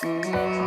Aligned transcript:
Mm-hmm. 0.00 0.57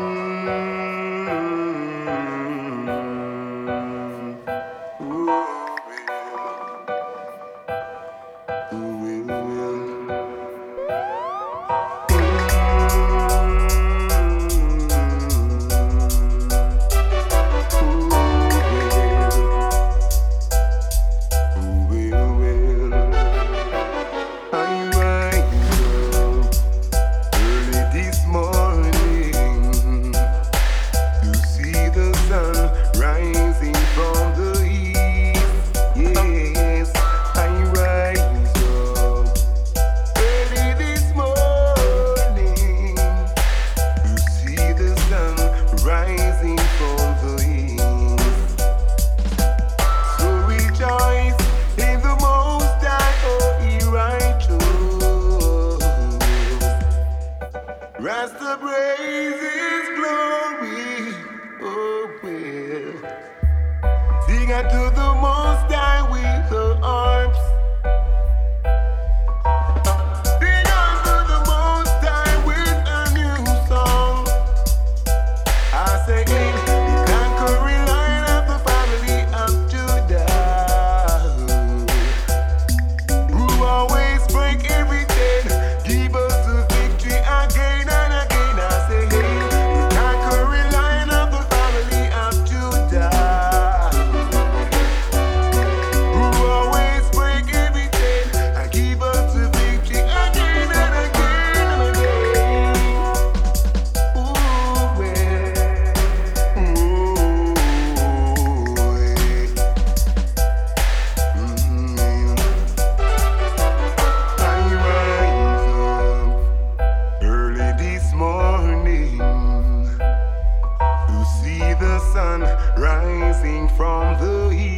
from 123.42 124.20
the 124.20 124.52
east. 124.52 124.71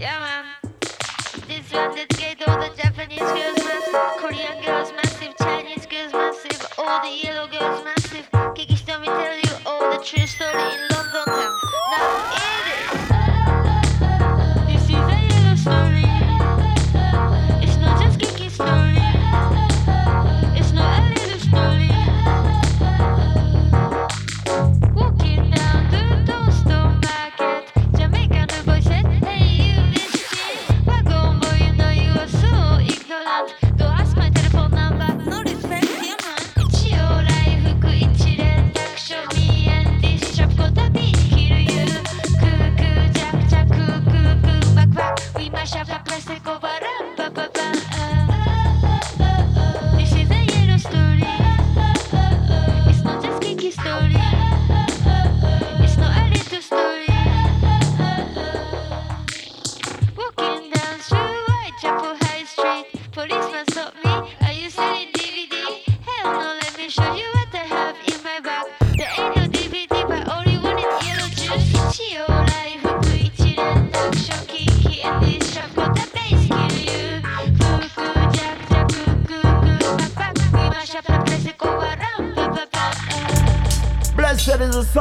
Yeah, 0.00 0.20
man. 0.20 0.44
This 1.48 1.72
one, 1.72 1.94
let's 1.96 2.16
get 2.16 2.48
all 2.48 2.58
the 2.60 2.70
Japanese 2.76 3.18
girls. 3.18 3.57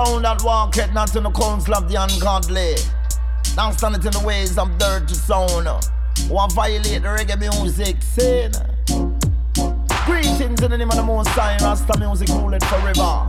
Sound 0.08 0.26
that 0.26 0.44
walketh 0.44 0.94
not 0.94 1.16
in 1.16 1.24
the 1.24 1.32
counsel 1.32 1.76
of 1.76 1.90
the 1.90 1.96
ungodly. 1.96 2.76
Now 3.56 3.72
stand 3.72 3.96
it 3.96 4.06
in 4.06 4.12
the 4.12 4.24
ways 4.26 4.58
of 4.58 4.78
dirty 4.78 5.14
sound. 5.14 5.68
One 6.30 6.50
violate 6.52 7.02
the 7.02 7.08
reggae 7.08 7.38
music 7.40 8.02
scene. 8.02 8.52
Greetings 10.06 10.62
in 10.62 10.72
the 10.72 10.78
name 10.78 10.90
of 10.90 10.96
the 10.96 11.04
most 11.04 11.30
high, 11.30 11.58
Rasta 11.62 11.98
music 12.00 12.30
rule 12.30 12.54
it 12.54 12.64
forever. 12.66 13.26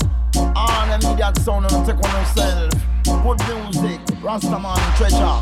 All 0.55 0.87
them 0.87 1.01
idiot 1.13 1.37
sound 1.39 1.67
and 1.71 1.87
take 1.87 1.99
on 1.99 2.11
yourself. 2.19 2.73
Good 3.05 3.41
music, 3.49 4.01
Rasta 4.23 4.59
man 4.59 4.79
treasure. 4.97 5.39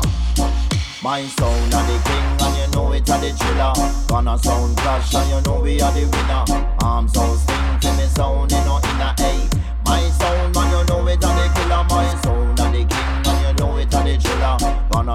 My 1.03 1.23
sound 1.37 1.73
are 1.73 1.85
the 1.85 1.97
king 2.07 2.29
and 2.41 2.57
you 2.57 2.67
know 2.73 2.91
it 2.93 3.09
are 3.09 3.19
the 3.19 3.29
chiller. 3.37 3.73
Gonna 4.07 4.37
sound 4.39 4.77
clash 4.77 5.13
and 5.13 5.29
you 5.29 5.41
know 5.41 5.61
we 5.61 5.81
are 5.81 5.91
the 5.91 6.05
winner. 6.09 6.75
Arms 6.83 7.13
so 7.13 7.35
sting 7.35 7.79
to 7.81 7.93
me 7.97 8.05
sound, 8.07 8.51
you 8.51 8.57
know 8.65 8.77
in 8.77 9.01
a 9.01 9.15
A. 9.19 9.46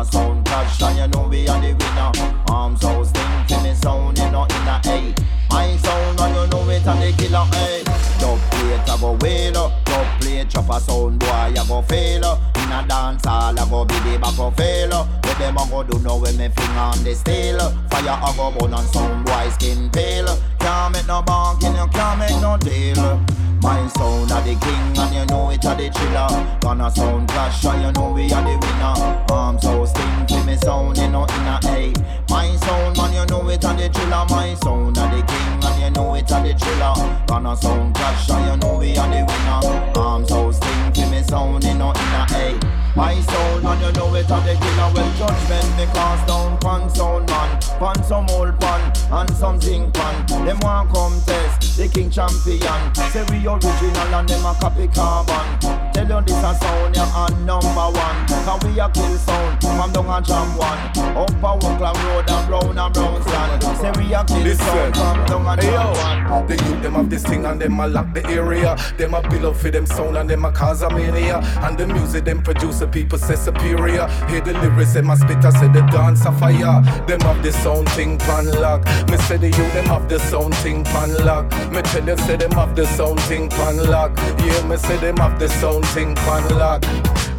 Gonna 0.03 0.13
sound 0.13 0.47
clash 0.47 0.83
and 0.83 0.99
you 0.99 1.07
know 1.09 1.29
we 1.29 1.47
are 1.47 1.61
the 1.61 1.69
winner. 1.75 2.35
Arms 2.51 2.81
so 2.81 3.05
sting 3.05 3.63
me 3.63 3.75
sound, 3.75 4.19
you 4.19 4.31
know 4.31 4.45
in 4.45 4.69
a 4.69 4.81
A. 4.87 5.15
My 5.49 5.77
sound 5.77 6.21
and 6.21 6.35
you 6.35 6.47
know 6.49 6.71
it 6.71 6.87
are 6.87 6.97
the 6.97 7.13
killer. 7.17 7.47
A. 7.53 7.85
Dub 8.19 8.39
plate 8.51 8.89
I 8.89 8.99
go 9.01 9.13
wheel 9.13 9.53
Dub 9.53 10.21
plate 10.21 10.49
chop 10.49 10.71
a 10.71 10.81
sound 10.81 11.19
boy 11.21 11.27
I 11.29 11.53
go 11.69 11.83
fail 11.83 12.41
In 12.57 12.73
a 12.73 12.85
dance 12.89 13.25
hall 13.25 13.59
I 13.59 13.69
go 13.69 13.85
be 13.85 13.95
the 13.95 14.19
back 14.19 14.39
of 14.39 14.57
fail 14.57 15.22
them 15.43 15.57
a 15.57 15.67
go 15.69 15.83
do 15.83 15.99
now 16.01 16.17
when 16.17 16.37
me 16.37 16.49
finger 16.49 16.79
on 16.79 17.03
the 17.05 17.15
steel. 17.15 17.59
Fire 17.91 18.15
I 18.15 18.35
go 18.37 18.51
burn 18.55 18.75
and 18.75 18.89
sound 18.89 19.27
boy 19.27 19.49
skin 19.51 19.91
pale 19.91 20.31
Can't 20.59 20.95
make 20.95 21.07
no 21.07 21.23
bargain 21.23 21.75
you 21.75 21.87
can't 21.89 22.19
make 22.19 22.41
no 22.41 22.57
deal. 22.57 23.21
My 23.61 23.87
sound 23.89 24.31
are 24.31 24.43
the 24.43 24.55
king 24.55 24.99
and 24.99 25.15
you 25.15 25.27
know 25.27 25.51
it 25.51 25.65
are 25.65 25.77
the 25.77 25.89
chiller 25.91 26.59
Gonna 26.61 26.91
sound 26.91 27.29
clash 27.29 27.65
and 27.65 27.83
you 27.83 27.93
know 27.93 28.13
we 28.13 28.25
are 28.33 28.43
the 28.43 28.55
winner. 28.63 29.25
Arms 29.31 29.63
so 29.63 29.85
sting 29.85 30.27
to 30.27 30.45
me 30.45 30.57
sound 30.57 30.97
you 30.99 31.09
know 31.09 31.25
in 31.25 31.47
a 31.47 31.59
A 31.67 31.93
My 32.29 32.55
sound 32.57 32.97
man 32.97 33.13
you 33.13 33.27
know 33.27 33.49
it 33.49 33.65
are 33.65 33.75
the 33.75 33.89
chiller 33.89 34.25
My 34.31 34.55
sound 34.63 34.99
are 34.99 35.11
the 35.15 35.23
king 35.23 35.65
and 35.65 35.83
you 35.83 35.91
know 35.91 36.15
it 36.15 36.31
are 36.31 36.43
the 36.43 36.55
chiller 36.55 36.95
Gonna 37.27 37.57
sound 37.57 37.95
clash 37.95 38.31
and 38.31 38.47
you 38.47 38.57
know 38.57 38.79
we 38.79 38.97
are 38.97 39.09
the 39.09 39.23
winner. 39.27 40.01
Arms 40.01 40.29
so 40.29 40.51
sting 40.53 40.93
to 40.93 41.07
me 41.11 41.23
sound 41.23 41.65
you 41.65 41.75
know 41.75 41.91
in 41.91 42.15
a 42.15 42.27
A 42.31 42.72
My 42.95 43.19
sound 43.21 43.63
man 43.65 43.81
you 43.81 43.93
know 43.93 44.15
it 44.15 44.31
are 44.31 44.41
the 44.43 44.55
killer 44.55 44.93
Well 44.95 45.13
judgment 45.17 45.77
me 45.79 45.87
cast 45.95 46.27
down 46.27 46.59
pan 46.59 46.91
sound 46.95 47.27
man 47.31 47.59
Pan 47.83 48.01
some 48.05 48.31
old 48.31 48.61
pan 48.61 48.93
and 49.11 49.31
some 49.31 49.61
zinc 49.61 49.93
pan 49.93 50.47
Them 50.47 50.57
want 50.61 50.95
come 50.95 51.21
test 51.27 51.77
the 51.77 51.89
king 51.89 52.11
champion 52.11 52.95
Say 53.13 53.25
we 53.31 53.47
original 53.49 54.15
and 54.15 54.29
them 54.29 54.45
a 54.45 54.55
copy 54.61 54.87
carbon. 54.89 55.59
Tell 55.93 56.07
you 56.07 56.21
this 56.27 56.37
a 56.37 56.55
sound 56.55 56.95
you 56.95 57.03
on 57.03 57.47
number 57.47 57.89
one. 57.99 58.27
Cause 58.45 58.63
we 58.65 58.79
a 58.79 58.91
kill 58.91 59.17
sound 59.17 59.61
from 59.63 59.93
down 59.93 60.25
jam 60.25 60.57
one. 60.57 60.79
Up 61.17 61.31
a 61.31 61.57
Woodland 61.57 61.99
Road 62.05 62.31
and 62.31 62.51
round 62.51 62.79
and 62.79 62.97
round 62.97 63.25
sand. 63.25 63.63
Say 63.79 63.91
we 63.97 64.13
a 64.13 64.23
kill 64.25 64.43
Listen. 64.43 64.67
sound 64.67 64.97
from 64.97 65.45
down 65.45 65.59
Hey 65.59 65.71
jam 65.71 66.29
one. 66.29 66.47
the 66.47 66.55
youth 66.55 66.83
them 66.83 66.93
have 66.95 67.09
this 67.09 67.23
thing 67.23 67.47
and 67.47 67.61
them 67.61 67.81
a 67.81 67.89
lock 67.89 68.13
the 68.13 68.25
area. 68.27 68.77
Them 68.99 69.15
a 69.15 69.23
build 69.23 69.47
up 69.47 69.57
for 69.57 69.71
them 69.71 69.87
sound 69.87 70.19
and 70.19 70.29
them 70.29 70.45
a 70.45 70.53
cause 70.53 70.83
a 70.83 70.91
mania. 70.91 71.39
And 71.63 71.79
the 71.79 71.87
music 71.87 72.27
them 72.27 72.43
produce 72.43 72.81
the 72.81 72.87
people 72.87 73.19
say 73.19 73.37
superior. 73.37 74.09
Hear 74.29 74.43
the 74.43 74.53
lyrics 74.53 74.93
them 74.93 75.09
a 75.09 75.17
spit, 75.17 75.45
I 75.45 75.51
say 75.51 75.69
the 75.69 75.81
dance 75.91 76.27
a 76.27 76.33
fire. 76.33 76.83
Them 77.07 77.21
have 77.21 77.43
the 77.43 77.51
sound 77.51 77.72
thing 77.97 78.19
pan 78.19 78.47
lock. 78.61 78.85
Me 79.09 79.17
say 79.19 79.37
the 79.37 79.49
youth 79.49 79.73
them 79.73 79.87
have 79.87 80.09
the 80.09 80.19
sound 80.19 80.55
thing 80.57 80.85
pan 80.85 81.15
lock. 81.25 81.51
Me 81.73 81.83
tell 81.83 82.07
you 82.07 82.17
say 82.19 82.37
them 82.37 82.53
have 82.53 82.75
the 82.77 82.87
sound 82.87 83.21
thing 83.23 83.49
pan 83.49 83.77
lock. 83.91 84.17
Yeah, 84.45 84.67
me 84.67 84.77
say 84.77 84.97
them 84.99 85.17
have 85.17 85.39
the 85.39 85.49
sound 85.49 85.87
thing 85.89 86.15
pan 86.15 86.49
lock. 86.59 86.85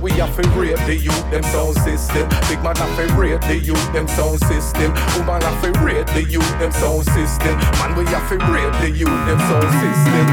We 0.01 0.11
have 0.19 0.35
to 0.35 0.49
rate 0.49 0.77
the 0.85 0.95
youth 0.95 1.31
them 1.31 1.43
sound 1.43 1.75
system. 1.77 2.27
Big 2.49 2.61
man 2.63 2.75
have 2.75 2.95
to 2.97 3.13
rate 3.15 3.41
the 3.41 3.57
youth 3.57 3.93
them 3.93 4.07
sound 4.07 4.39
system. 4.39 4.93
Woman 5.15 5.41
have 5.41 5.61
to 5.63 5.71
rate 5.79 6.07
the 6.07 6.23
youth 6.23 6.59
them 6.59 6.71
sound 6.71 7.05
system. 7.05 7.55
Man 7.79 7.95
we 7.95 8.05
have 8.11 8.27
to 8.29 8.37
rate 8.51 8.73
the 8.81 8.89
youth 8.91 9.21
them 9.27 9.39
sound 9.39 9.71
system. 9.79 10.25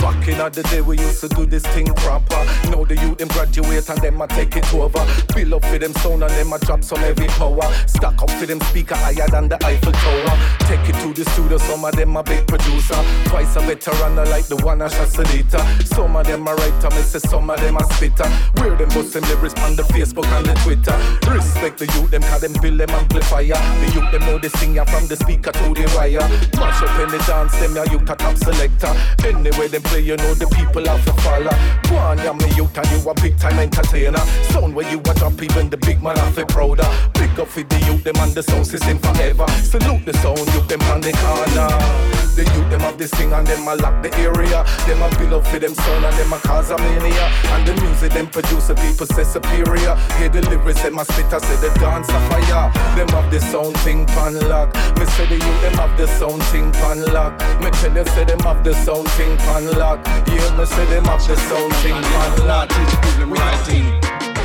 Back 0.00 0.15
in 0.28 0.38
the 0.38 0.62
day 0.70 0.80
we 0.80 0.98
used 0.98 1.20
to 1.20 1.28
do 1.28 1.46
this 1.46 1.62
thing 1.74 1.86
proper. 1.94 2.42
Now 2.70 2.84
the 2.84 2.96
youth 3.00 3.18
them 3.18 3.28
graduate 3.28 3.88
and 3.88 4.00
them 4.00 4.20
a 4.20 4.26
take 4.26 4.56
it 4.56 4.74
over. 4.74 5.04
Build 5.34 5.54
up 5.54 5.64
for 5.64 5.78
them 5.78 5.92
sound 5.94 6.22
and 6.22 6.32
them 6.32 6.52
a 6.52 6.58
drop 6.58 6.82
some 6.82 6.98
heavy 6.98 7.26
power. 7.38 7.62
Stack 7.86 8.22
up 8.22 8.30
for 8.30 8.46
them 8.46 8.60
speaker 8.62 8.96
higher 8.96 9.28
than 9.28 9.48
the 9.48 9.58
Eiffel 9.64 9.92
Tower. 9.92 10.34
Take 10.66 10.88
it 10.88 10.98
to 11.02 11.12
the 11.12 11.28
studio, 11.30 11.58
some 11.58 11.84
of 11.84 11.94
them 11.94 12.16
a 12.16 12.22
big 12.22 12.46
producer. 12.46 12.98
Twice 13.26 13.54
a 13.56 13.60
veteran, 13.60 14.18
I 14.18 14.24
like 14.24 14.46
the 14.46 14.56
one 14.56 14.82
a 14.82 14.86
Shasalita. 14.86 15.60
Some 15.86 16.16
of 16.16 16.26
them 16.26 16.46
a 16.46 16.54
writer, 16.54 16.90
me 16.90 17.02
say 17.02 17.20
some 17.20 17.50
of 17.50 17.60
them 17.60 17.76
a 17.76 17.84
spitter. 17.94 18.28
Where 18.58 18.74
them 18.74 18.88
bust 18.88 19.12
them 19.12 19.22
lyrics 19.24 19.54
on 19.62 19.76
the 19.76 19.84
Facebook 19.94 20.26
and 20.26 20.46
the 20.46 20.54
Twitter. 20.64 20.96
Respect 21.30 21.78
the 21.78 21.86
youth 21.94 22.10
them, 22.10 22.22
cause 22.22 22.40
them 22.40 22.54
build 22.60 22.78
them 22.80 22.90
amplifier. 22.90 23.60
The 23.84 23.92
youth 23.94 24.10
them 24.10 24.22
know 24.26 24.38
the 24.38 24.50
singer 24.58 24.84
from 24.86 25.06
the 25.06 25.16
speaker 25.16 25.52
to 25.52 25.74
the 25.74 25.86
wire. 25.94 26.26
Mash 26.58 26.82
up 26.82 26.98
in 27.00 27.10
the 27.14 27.22
dance, 27.26 27.54
them 27.58 27.76
a 27.76 27.84
youth 27.90 28.08
a 28.10 28.16
top 28.16 28.36
selector. 28.36 28.92
Anyway 29.24 29.68
them 29.68 29.82
play, 29.82 30.15
you 30.16 30.24
know 30.24 30.34
the 30.34 30.46
people 30.56 30.84
have 30.86 31.04
to 31.04 31.12
follow. 31.22 31.50
Go 31.88 31.96
on, 31.96 32.18
yeah, 32.18 32.32
me 32.32 32.48
youth 32.54 32.76
and 32.76 32.90
you 32.90 33.10
a 33.10 33.14
big 33.14 33.38
time 33.38 33.58
entertainer. 33.58 34.18
Sound 34.50 34.74
where 34.74 34.88
you 34.90 34.98
a 35.00 35.14
drop, 35.14 35.40
even 35.42 35.68
the 35.68 35.76
big 35.76 36.02
man 36.02 36.16
have 36.16 36.34
to 36.36 36.46
prouder. 36.46 36.88
Big 37.14 37.38
up 37.38 37.48
for 37.48 37.62
the 37.62 37.78
youth 37.86 38.04
them 38.04 38.16
and 38.16 38.32
the 38.32 38.42
sound 38.42 38.66
system 38.66 38.98
forever. 38.98 39.46
Salute 39.62 40.04
the 40.04 40.14
sound, 40.14 40.38
youth 40.54 40.68
them 40.68 40.80
on 40.82 41.00
the 41.00 41.12
corner. 41.12 42.15
The 42.36 42.44
youth 42.52 42.68
them 42.68 42.80
have 42.80 42.98
this 42.98 43.10
thing 43.12 43.32
and 43.32 43.46
them 43.46 43.66
a 43.66 43.74
lock 43.80 44.02
the 44.04 44.12
area. 44.20 44.60
Them 44.84 45.00
a 45.00 45.08
build 45.16 45.40
up 45.40 45.46
for 45.48 45.58
them 45.58 45.72
sound 45.72 46.04
and 46.04 46.16
them 46.20 46.32
a 46.34 46.38
cause 46.44 46.68
a 46.68 46.76
mania. 46.76 47.32
And 47.56 47.64
the 47.64 47.72
music 47.80 48.12
them 48.12 48.28
produce, 48.28 48.68
the 48.68 48.74
people 48.76 49.06
say 49.08 49.24
superior. 49.24 49.96
Hear 50.20 50.28
the 50.28 50.44
lyrics, 50.44 50.82
them 50.82 50.98
a 50.98 51.04
spit, 51.08 51.32
I 51.32 51.38
say 51.40 51.56
the 51.64 51.72
dance 51.80 52.12
a 52.12 52.20
fire. 52.28 52.68
Them 52.92 53.08
have 53.16 53.30
this 53.32 53.40
sound 53.50 53.72
thing 53.80 54.04
pan 54.12 54.36
lock. 54.52 54.68
Me 55.00 55.08
say 55.16 55.24
the 55.24 55.40
youth 55.40 55.60
them 55.64 55.80
have 55.80 55.96
the 55.96 56.06
sound 56.20 56.44
thing 56.52 56.70
pan 56.76 57.00
lock. 57.08 57.32
Me 57.64 57.72
tell 57.80 57.96
you 57.96 58.04
say 58.04 58.24
them 58.28 58.40
have 58.40 58.62
this 58.62 58.76
sound 58.84 59.08
thing 59.16 59.32
pan 59.48 59.72
lock. 59.72 60.04
Yeah, 60.28 60.44
me 60.60 60.66
say 60.68 60.84
them 60.92 61.08
have 61.08 61.24
the 61.24 61.40
sound 61.48 61.72
thing 61.80 61.96
pan 61.96 62.36
lock. 62.44 62.68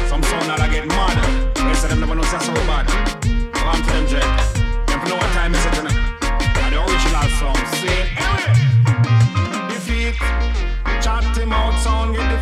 Some 0.08 0.24
sound 0.24 0.48
that 0.48 0.64
I 0.64 0.72
get 0.72 0.88
mad. 0.88 1.20
They 1.60 1.76
say 1.76 1.90
them 1.90 2.00
never 2.00 2.16
know 2.16 2.24
so 2.24 2.40
bad. 2.64 2.88
Come 3.52 3.84
to 3.84 3.92
them, 3.92 4.08
Jay. 4.08 4.24
Them 4.88 5.04
know 5.12 5.20
what 5.20 5.32
time 5.36 5.52
is 5.52 5.66
it. 5.68 5.76
And 5.76 6.72
the 6.72 6.80
original 6.80 7.28
song. 7.36 7.81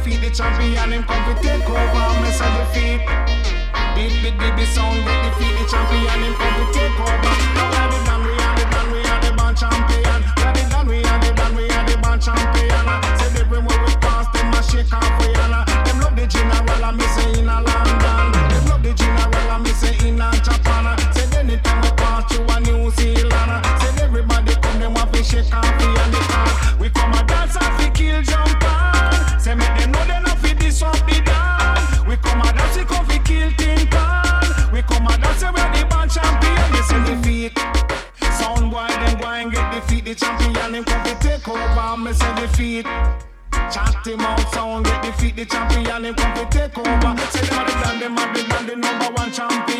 Defeat 0.09 0.29
the 0.29 0.35
champion. 0.35 0.91
Him 0.91 1.03
come 1.03 1.35
to 1.35 1.41
take 1.41 1.69
over. 1.69 2.21
Me 2.21 2.31
say 2.31 2.49
defeat. 2.57 3.05
Beat, 3.95 4.13
beat, 4.23 4.55
beat, 4.55 4.67
sound 4.67 5.03
get 5.05 5.23
defeat 5.23 5.57
the 5.57 5.67
champion. 5.69 6.23
Him 6.23 6.33
come 6.33 6.65
to 6.65 6.73
take 6.73 6.99
over. 6.99 7.78
Him 44.09 44.21
out, 44.21 44.39
sound 44.53 44.85
get 44.85 45.03
defeat. 45.03 45.35
The 45.35 45.45
champion, 45.45 46.01
them 46.01 46.15
come 46.15 46.33
to 46.33 46.45
take 46.49 46.75
over. 46.75 47.17
Say 47.29 47.45
them 47.45 47.59
are 47.59 47.65
the 47.65 47.73
done, 47.83 47.99
them 47.99 48.17
are 48.17 48.33
the 48.33 48.43
done, 48.49 48.65
the 48.65 48.75
number 48.75 49.13
one 49.13 49.31
champion. 49.31 49.78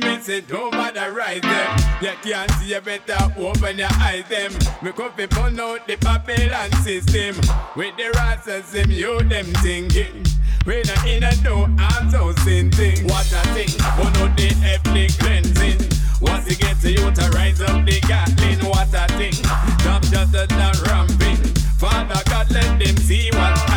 them 0.00 0.16
me 0.16 0.22
say 0.22 0.40
don't 0.40 0.72
bother 0.72 1.12
right 1.12 1.42
them. 1.42 1.78
You 2.00 2.12
can't 2.22 2.50
see 2.52 2.74
you 2.74 2.80
better 2.80 3.18
open 3.38 3.78
your 3.78 3.88
eyes 4.00 4.24
them. 4.28 4.52
Me 4.82 4.92
come 4.92 5.12
fi 5.12 5.26
burn 5.26 5.58
out 5.60 5.86
the 5.86 5.96
Babylon 5.96 6.72
system. 6.82 7.36
With 7.76 7.96
the 7.96 8.10
racism 8.14 8.88
you 8.88 9.22
them 9.22 9.46
thinking. 9.62 10.24
When 10.64 10.82
I 10.88 11.08
in 11.08 11.22
a 11.24 11.34
door, 11.36 11.68
I'm 11.78 12.10
sin 12.44 12.70
thing. 12.70 13.06
What 13.06 13.30
a 13.32 13.42
thing, 13.54 13.70
one 13.98 14.14
of 14.16 14.36
the 14.36 14.54
heavenly 14.60 15.08
cleansing. 15.08 15.88
Once 16.20 16.50
you 16.50 16.56
get 16.56 16.78
to 16.80 16.90
you 16.90 17.10
to 17.10 17.30
rise 17.30 17.60
up 17.62 17.84
the 17.86 17.98
Gatlin, 18.00 18.60
what 18.68 18.92
a 18.92 19.06
thing. 19.14 19.32
Stop 19.32 20.02
just 20.02 20.34
a 20.34 20.46
ramping. 20.86 21.36
Father 21.78 22.20
God, 22.28 22.50
let 22.50 22.78
them 22.78 22.96
see 22.98 23.30
what 23.32 23.69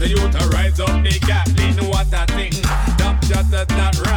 So 0.00 0.06
you 0.06 0.16
to 0.16 0.48
rise 0.48 0.80
up 0.80 0.88
the 1.04 1.18
Gatlin, 1.26 1.76
what 1.90 2.06
a 2.14 2.24
thing. 2.32 2.52
Top 2.96 3.22
shot 3.22 3.50
does 3.50 3.68
not 3.76 4.09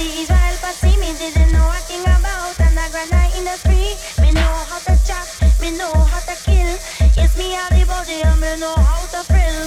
Israel 0.00 0.56
Pasi, 0.62 0.96
me 0.96 1.12
didn't 1.18 1.52
know 1.52 1.68
a 1.68 1.80
thing 1.84 2.00
about 2.00 2.56
underground 2.56 3.32
industry. 3.36 3.96
Me 4.20 4.32
know 4.32 4.54
how 4.70 4.80
to 4.80 4.94
chop, 5.04 5.28
me 5.60 5.76
know 5.76 5.92
how 5.92 6.20
to 6.24 6.34
kill. 6.44 6.72
Yes, 7.16 7.36
me 7.36 7.56
all 7.56 7.68
the 7.68 8.16
and 8.24 8.40
me 8.40 8.50
know 8.56 8.74
how 8.74 9.04
to 9.12 9.20
thrill. 9.28 9.60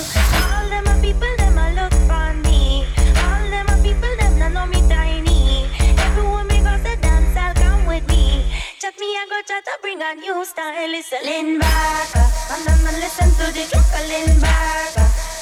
All 0.50 0.66
them 0.70 0.88
a 0.90 0.96
people, 1.02 1.34
them 1.38 1.58
a 1.58 1.66
look 1.78 1.94
for 2.10 2.34
me. 2.50 2.86
All 3.30 3.46
them 3.54 3.68
a 3.70 3.75
people, 3.86 4.13
them 4.18 4.42
a 4.42 4.50
know 4.50 4.66
me 4.66 4.82
tiny. 4.90 5.70
Everyone 6.02 6.48
me 6.48 6.58
go 6.66 6.74
say 6.82 6.96
dance, 6.98 7.38
I'll 7.38 7.54
come 7.54 7.86
with 7.86 8.08
me. 8.10 8.50
Chat 8.80 8.98
me, 9.00 9.08
I 9.13 9.25
go 9.30 9.38
chat 9.46 9.63
to 9.66 9.75
bring 9.82 10.02
a 10.02 10.16
new 10.16 10.44
style. 10.46 10.94
It's 10.98 11.13
a 11.13 11.22
lean 11.25 11.60
back, 11.60 12.10
listen 13.02 13.30
to 13.38 13.46
the 13.54 13.66
clock, 13.70 13.86
a 13.94 14.02
lean. 14.10 14.34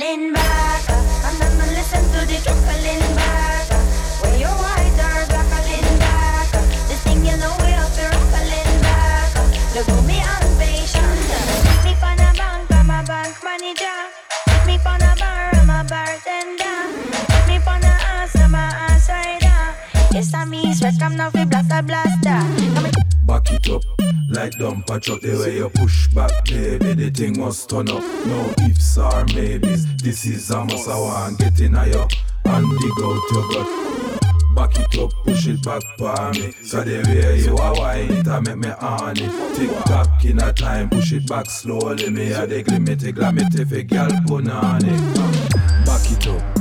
Lean 0.00 0.32
I'ma 0.32 1.46
the 2.24 2.36
truth. 2.40 2.64
When 4.22 4.40
your 4.40 4.48
eyes 4.48 4.96
are 4.96 5.26
black, 5.28 5.52
I 5.52 5.60
lean 5.68 5.84
thing 7.04 7.20
you 7.20 7.36
know 7.36 7.52
we 7.60 7.70
have 7.76 7.92
to 7.96 8.04
rock. 8.08 8.32
I 8.32 8.48
lean 8.48 8.80
me, 10.06 10.16
I'm 10.24 10.46
patient. 10.56 11.20
Me 11.84 11.92
from 12.00 12.16
a 12.16 12.32
bank, 12.32 12.72
I'm 12.72 12.88
a 12.88 13.04
bank 13.04 13.36
manager. 13.44 13.98
Take 14.48 14.64
me 14.64 14.78
from 14.78 15.02
a 15.04 15.12
bar, 15.20 15.50
I'm 15.52 15.68
a 15.68 15.84
bartender. 15.84 16.80
Take 17.28 17.46
me 17.48 17.58
from 17.58 17.82
a 17.84 17.94
ass, 18.16 18.34
I'm 18.40 18.54
a 18.54 18.72
ass 18.88 19.08
rider. 19.10 19.60
Yes, 20.12 20.32
I'm 20.32 20.54
East 20.54 20.82
West, 20.82 21.02
I'm 21.02 21.14
not 21.14 21.34
a 21.34 21.44
blaster 21.44 21.82
blaster. 21.82 22.40
Come 22.72 23.09
back 23.30 23.52
it 23.52 23.68
up. 23.70 23.82
Like 24.28 24.58
dumb 24.58 24.82
patch 24.82 25.08
up 25.08 25.20
the 25.20 25.38
way 25.38 25.56
you 25.58 25.70
push 25.70 26.08
back, 26.08 26.32
baby. 26.46 26.94
The 26.94 27.10
thing 27.10 27.38
must 27.38 27.70
turn 27.70 27.88
up. 27.88 28.02
No 28.26 28.52
ifs 28.66 28.98
or 28.98 29.24
maybes. 29.26 29.86
This 30.02 30.26
is 30.26 30.50
a 30.50 30.64
must. 30.64 30.88
I 30.88 30.98
want 30.98 31.38
get 31.38 31.60
in 31.60 31.74
higher 31.74 32.06
and 32.44 32.66
dig 32.80 32.98
out 33.04 33.22
your 33.32 33.48
gut. 33.52 33.68
Back 34.56 34.78
it 34.80 34.98
up, 34.98 35.12
push 35.24 35.46
it 35.46 35.62
back 35.62 35.82
for 35.96 36.32
me. 36.32 36.50
So 36.64 36.82
the 36.82 37.02
way 37.06 37.38
you 37.38 37.56
are 37.56 37.74
wine 37.74 38.10
it, 38.10 38.26
I 38.26 38.40
make 38.40 38.56
me 38.56 38.68
honey. 38.68 39.28
Tick 39.54 39.70
tock 39.84 40.24
in 40.24 40.42
a 40.42 40.52
time, 40.52 40.90
push 40.90 41.12
it 41.12 41.28
back 41.28 41.46
slowly. 41.46 42.10
Me 42.10 42.32
a 42.32 42.46
the 42.48 42.64
glimmy, 42.64 42.98
the 42.98 43.12
glammy, 43.12 43.48
the 43.48 43.82
girl 43.84 44.10
put. 44.26 44.44
Back 45.86 46.10
it 46.10 46.26
up 46.26 46.59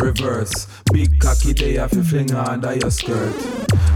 reverse. 0.00 0.66
Big 0.92 1.18
cocky 1.18 1.52
day 1.52 1.78
I 1.78 1.88
fi 1.88 2.02
fling 2.02 2.34
under 2.34 2.74
your 2.74 2.90
skirt. 2.90 3.34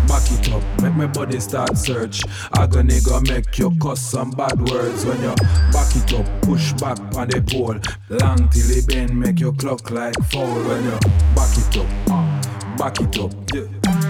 Back 0.06 0.22
it 0.32 0.52
up, 0.52 0.62
make 0.82 0.94
my 0.94 1.06
body 1.06 1.38
start 1.40 1.76
search. 1.76 2.22
Agony 2.56 3.00
go 3.04 3.20
make 3.20 3.58
you 3.58 3.76
cuss 3.80 4.00
some 4.00 4.30
bad 4.30 4.58
words 4.68 5.04
when 5.04 5.20
you 5.20 5.34
back 5.72 5.94
it 5.94 6.12
up, 6.14 6.42
push 6.42 6.72
back 6.74 6.98
on 7.16 7.28
the 7.28 7.42
pole. 7.46 7.78
Long 8.08 8.48
till 8.48 8.70
it 8.70 8.86
bend, 8.86 9.18
make 9.18 9.40
your 9.40 9.52
clock 9.52 9.90
like 9.90 10.14
fall 10.30 10.46
when 10.46 10.84
you 10.84 10.90
uh, 10.90 11.00
back 11.34 11.56
it 11.56 11.76
up, 11.76 12.78
back 12.78 13.00
it 13.00 13.18
up, 13.18 13.32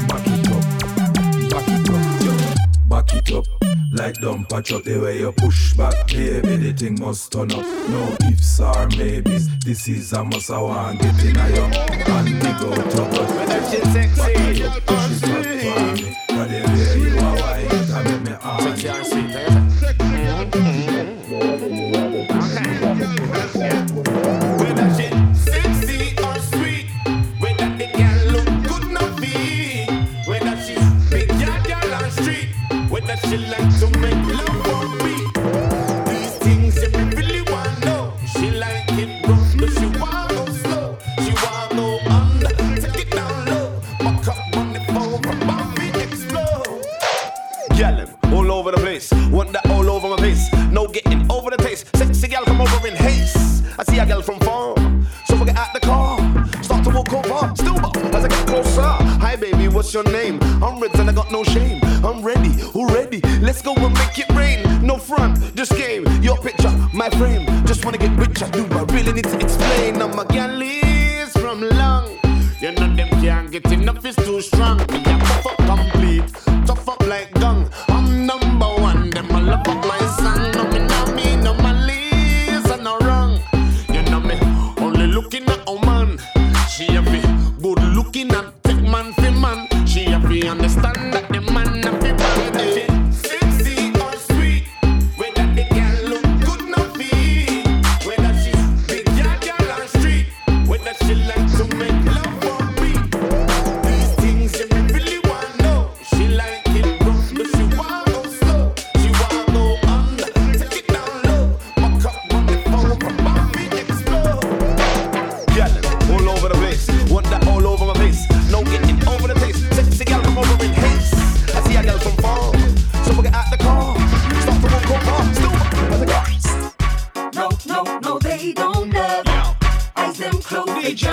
back 0.09 0.27
it 0.27 0.51
up, 0.51 0.63
back 1.51 1.69
it 1.69 1.88
up 1.88 1.88
back 3.03 3.15
it 3.15 3.33
up. 3.33 3.47
Like 3.93 4.15
dumb 4.21 4.45
patch 4.45 4.73
up 4.73 4.85
the 4.85 4.99
way 4.99 5.21
you 5.21 5.33
push 5.33 5.75
back, 5.75 6.07
baby. 6.09 6.57
The 6.57 6.73
thing 6.73 6.99
must 7.01 7.33
turn 7.33 7.53
up. 7.53 7.65
No 7.89 8.17
ifs 8.31 8.61
or 8.61 8.89
maybes. 8.97 9.49
This 9.61 9.89
is 9.89 10.13
a 10.13 10.25
must. 10.25 10.51
I 10.51 10.61
want 10.61 11.01
get 11.01 11.25
in 11.25 11.37
a 11.37 11.49
young 11.51 11.75
and 11.75 12.41
dig 12.41 12.47
out 12.47 12.95
your 12.95 13.09
butt. 13.11 13.29
But 13.29 13.51
if 13.51 13.71
she's 13.71 13.93
sexy, 13.93 14.81
push 14.87 15.23
it. 15.23 15.98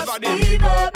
Fever, 0.06 0.65
up. 0.65 0.95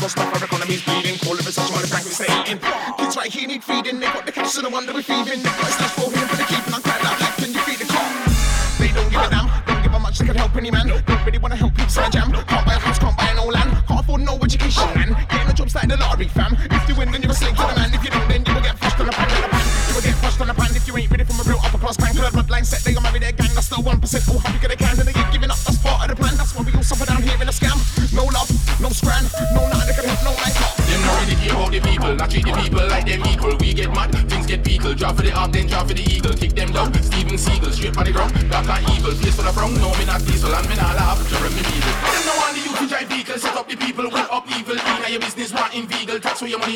Mustafa 0.00 0.49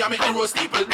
I'm 0.03 0.11
making 0.11 0.35
hero 0.35 0.47
people. 0.49 0.94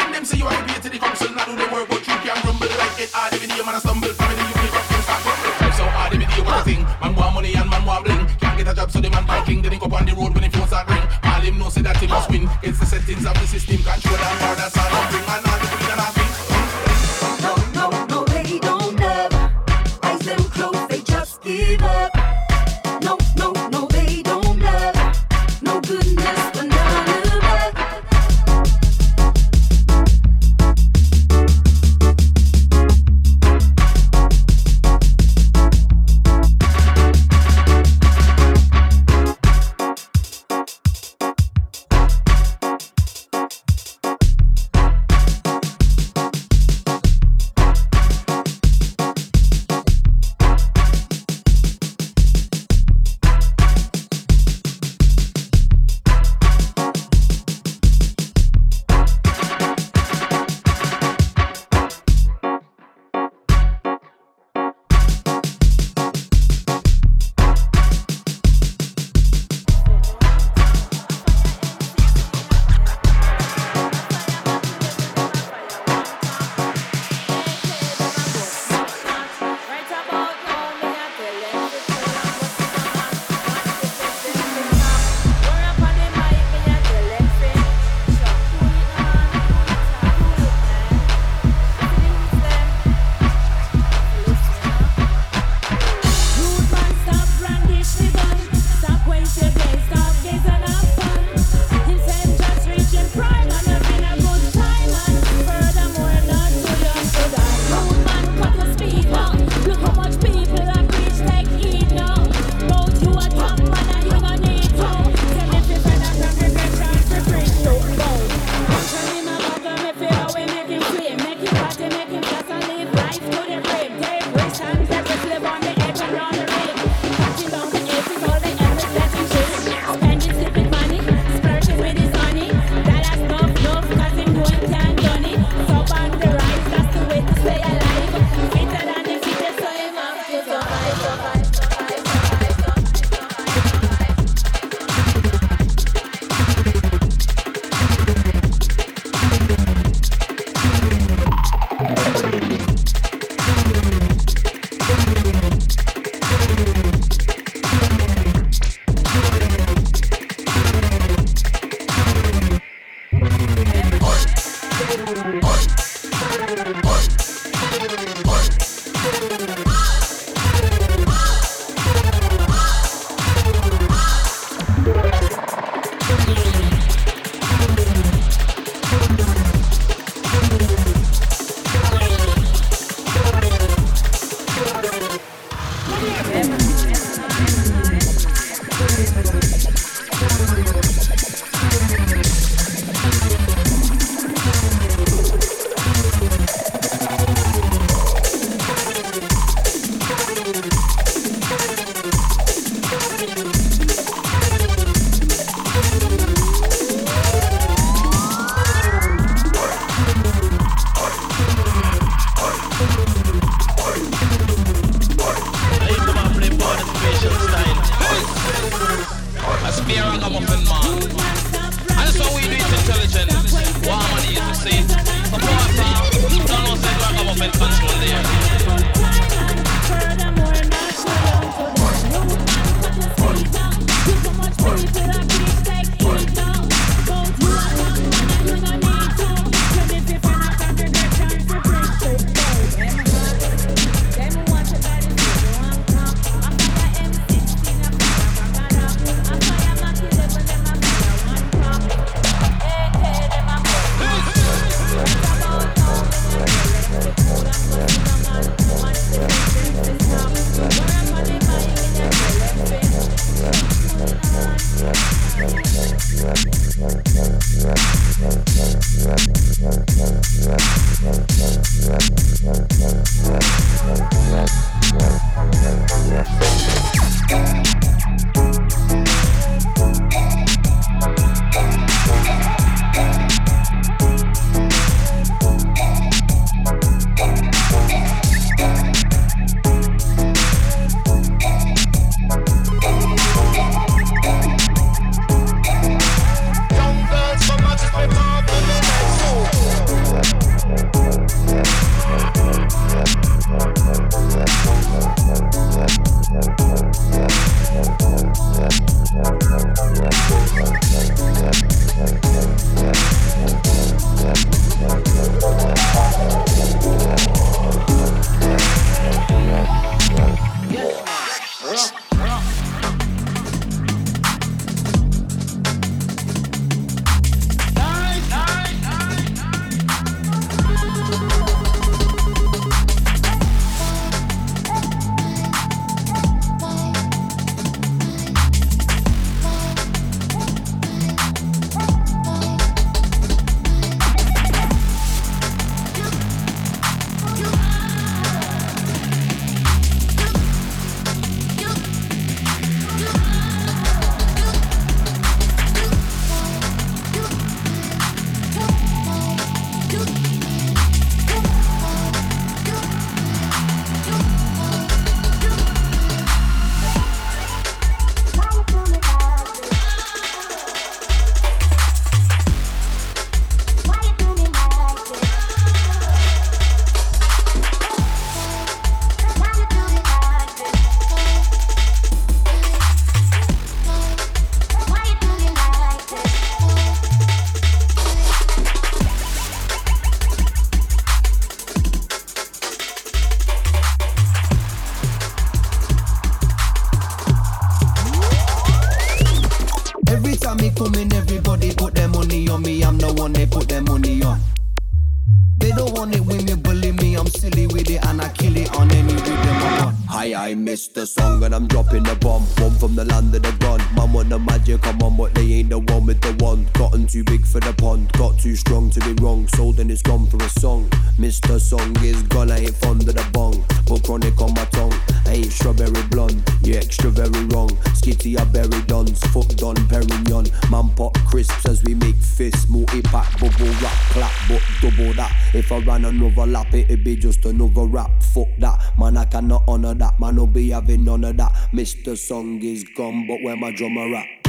Extra 427.00 427.10
very 427.28 427.44
wrong. 427.46 427.68
Skitty, 427.96 428.38
I 428.38 428.44
berry 428.44 428.82
dons, 428.86 429.20
fuck 429.32 429.48
Don 429.56 429.74
Perignon. 429.88 430.50
Man 430.70 430.90
pop 430.96 431.16
crisps 431.26 431.66
as 431.66 431.82
we 431.84 431.94
make 431.94 432.16
fists. 432.16 432.68
Multi 432.68 433.02
pack, 433.02 433.32
bubble 433.40 433.72
wrap, 433.82 433.96
clap, 434.12 434.32
but 434.48 434.62
double 434.82 435.12
that. 435.14 435.32
If 435.54 435.72
I 435.72 435.78
ran 435.78 436.04
another 436.04 436.46
lap, 436.46 436.72
it'd 436.74 437.04
be 437.04 437.16
just 437.16 437.44
another 437.44 437.84
rap. 437.84 438.10
Fuck 438.22 438.48
that, 438.58 438.98
man, 438.98 439.16
I 439.16 439.24
cannot 439.24 439.62
honor 439.66 439.94
that. 439.94 440.20
Man, 440.20 440.38
I'll 440.38 440.46
be 440.46 440.70
having 440.70 441.04
none 441.04 441.24
of 441.24 441.36
that. 441.38 441.52
Mr. 441.72 442.16
Song 442.16 442.60
is 442.62 442.84
gone, 442.96 443.26
but 443.26 443.42
where 443.42 443.56
my 443.56 443.72
drummer 443.72 444.14
at? 444.16 444.39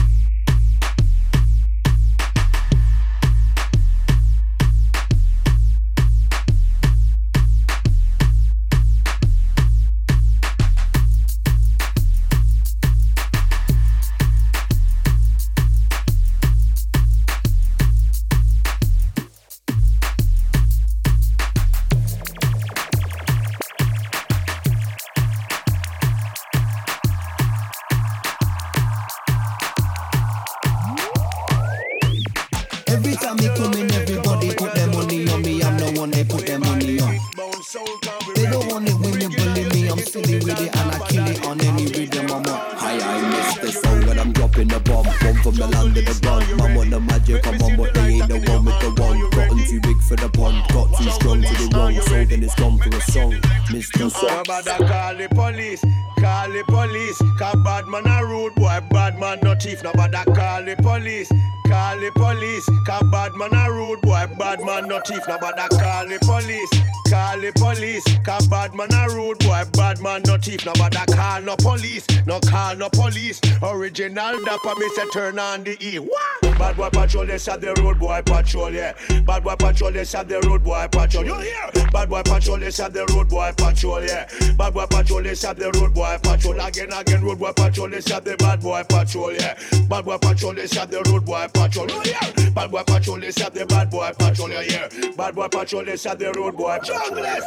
Original 74.64 74.80
me 74.80 74.96
say 74.96 75.06
turn 75.12 75.40
on 75.40 75.64
the 75.64 75.78
E. 75.84 75.98
What? 75.98 76.42
Bad 76.42 76.78
boy 76.78 76.90
patrol, 76.90 77.26
they 77.26 77.38
say 77.40 77.58
the 77.58 77.74
road 77.82 77.98
boy 78.00 78.22
patrol, 78.24 78.72
yeah. 78.72 78.94
Bad 79.26 79.44
boy 79.44 79.56
patrol, 79.56 79.92
they 79.92 80.04
say 80.04 80.24
the 80.24 80.40
road 80.42 80.64
boy 80.64 80.88
patrol. 80.92 81.26
You 81.26 81.36
hear? 81.40 81.72
Bad 81.92 82.10
boy 82.10 82.22
patrol, 82.22 82.58
they 82.58 82.70
say 82.70 82.88
the 82.90 83.06
road 83.08 83.30
boy 83.30 83.52
patrol, 83.58 84.04
yeah. 84.04 84.30
Bad 84.58 84.74
boy 84.74 84.86
patrol, 84.86 85.24
they 85.24 85.34
say 85.34 85.54
the 85.54 85.72
road 85.72 85.94
boy 85.94 86.18
patrol. 86.22 86.60
Again, 86.60 86.94
again, 86.94 87.24
road 87.24 87.40
boy 87.40 87.52
patrol, 87.54 87.90
they 87.90 88.02
say 88.02 88.20
the 88.20 88.38
bad 88.38 88.62
boy 88.62 88.84
patrol, 88.88 89.34
yeah. 89.34 89.58
Bad 89.90 90.06
boy 90.06 90.18
patrol, 90.20 90.54
they 90.54 90.68
say 90.68 90.86
the 90.86 91.02
road 91.10 91.26
boy 91.26 91.48
patrol. 91.52 91.90
You 91.90 92.02
hear? 92.02 92.52
Bad 92.52 92.70
boy 92.70 92.84
patrol, 92.84 93.20
they 93.20 93.32
say 93.32 93.50
the 93.50 93.66
bad 93.66 93.90
boy 93.90 94.12
patrol, 94.20 94.50
you 94.50 94.60
hear? 94.60 94.90
Bad 95.18 95.36
boy 95.36 95.48
patrol, 95.48 95.86
they 95.86 95.98
say 95.98 96.14
the 96.14 96.32
road 96.34 96.56
boy 96.56 96.78
patrol. 96.78 97.00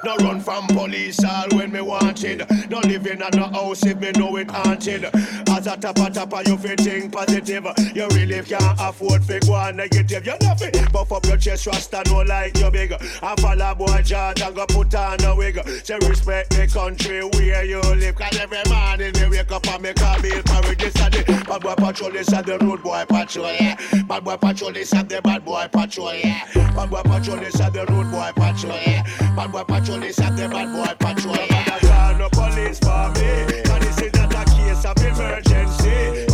No 0.04 0.16
run 0.26 0.40
from 0.40 0.66
police 0.68 1.22
all 1.24 1.46
when 1.52 1.70
me 1.70 1.80
wanted. 1.80 2.44
No 2.68 2.80
live 2.80 3.06
in 3.06 3.20
no 3.20 3.44
house 3.44 3.86
if 3.86 4.00
me 4.00 4.10
know 4.16 4.36
it 4.36 4.50
haunted. 4.50 5.04
As 5.48 5.66
a 5.68 5.76
tapper 5.76 6.10
tapper, 6.10 6.42
you 6.46 6.56
fi 6.56 6.74
think 7.08 7.12
positive. 7.12 7.66
You 7.94 8.08
really 8.08 8.42
can't 8.42 8.80
afford 8.80 9.24
fi 9.24 9.38
go 9.40 9.54
on 9.54 9.76
negative. 9.76 10.26
You 10.26 10.36
know 10.40 10.54
fi 10.54 10.70
buff 10.92 11.12
up 11.12 11.26
your 11.26 11.36
chest, 11.36 11.66
rasta 11.66 12.02
no 12.06 12.22
like 12.22 12.56
you 12.58 12.70
big. 12.70 12.92
And 12.92 13.40
follow 13.40 13.74
boy 13.74 14.02
and 14.10 14.54
go 14.54 14.66
put 14.66 14.94
on 14.94 15.24
a 15.24 15.34
wig. 15.34 15.60
Say 15.84 15.98
respect 16.08 16.50
the 16.50 16.66
country 16.66 17.22
where 17.22 17.64
you 17.64 17.80
live. 17.80 18.14
Cause 18.14 18.38
every 18.38 18.62
morning 18.68 19.12
me 19.14 19.28
wake 19.28 19.50
up 19.50 19.66
and 19.68 19.82
me 19.82 19.92
call 19.92 20.20
Bill 20.20 20.42
Curry. 20.42 20.74
This 20.74 20.94
bad 20.94 21.62
boy 21.62 21.74
patrol, 21.74 22.10
this 22.10 22.32
and 22.32 22.46
the 22.46 22.58
road 22.58 22.82
boy 22.82 23.04
patrol, 23.08 23.52
yeah. 23.52 23.76
Bad 24.08 24.24
boy 24.24 24.36
patrol, 24.36 24.72
this 24.72 24.92
and 24.92 25.08
the 25.08 25.20
bad 25.22 25.44
boy 25.44 25.68
patrol, 25.70 26.14
yeah. 26.14 26.44
Bad 26.54 26.90
boy 26.90 27.02
patrol, 27.02 27.36
this 27.36 27.60
and 27.60 27.74
the 27.74 27.86
road 27.86 28.10
boy 28.10 28.30
patrol, 28.34 28.78
yeah. 28.86 29.02
Bad 29.36 29.52
boy 29.52 29.64
patrol, 29.64 30.00
this 30.00 30.18
and 30.18 30.38
the 30.38 30.48
bad 30.48 30.72
boy 30.72 31.06
patrol, 31.06 31.36
yeah. 31.36 31.78
Call 31.80 32.18
no 32.18 32.28
police 32.30 32.78
for 32.78 33.08
me. 33.14 33.62
Cause 33.62 33.80
this 33.80 34.02
is 34.02 34.14
not 34.14 34.32
a 34.34 34.44
case 34.50 34.84
of 34.84 34.96
emergency. 35.04 36.33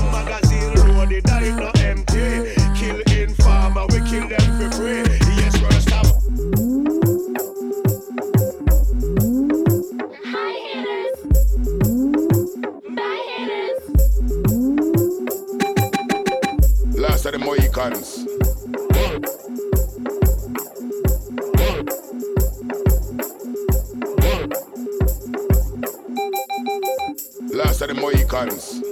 Of 17.33 17.38
the 17.38 17.47
Mohicans. 17.47 18.27
Last 27.55 27.83
of 27.83 27.88
the 27.88 27.95
Mohicans. 27.95 28.83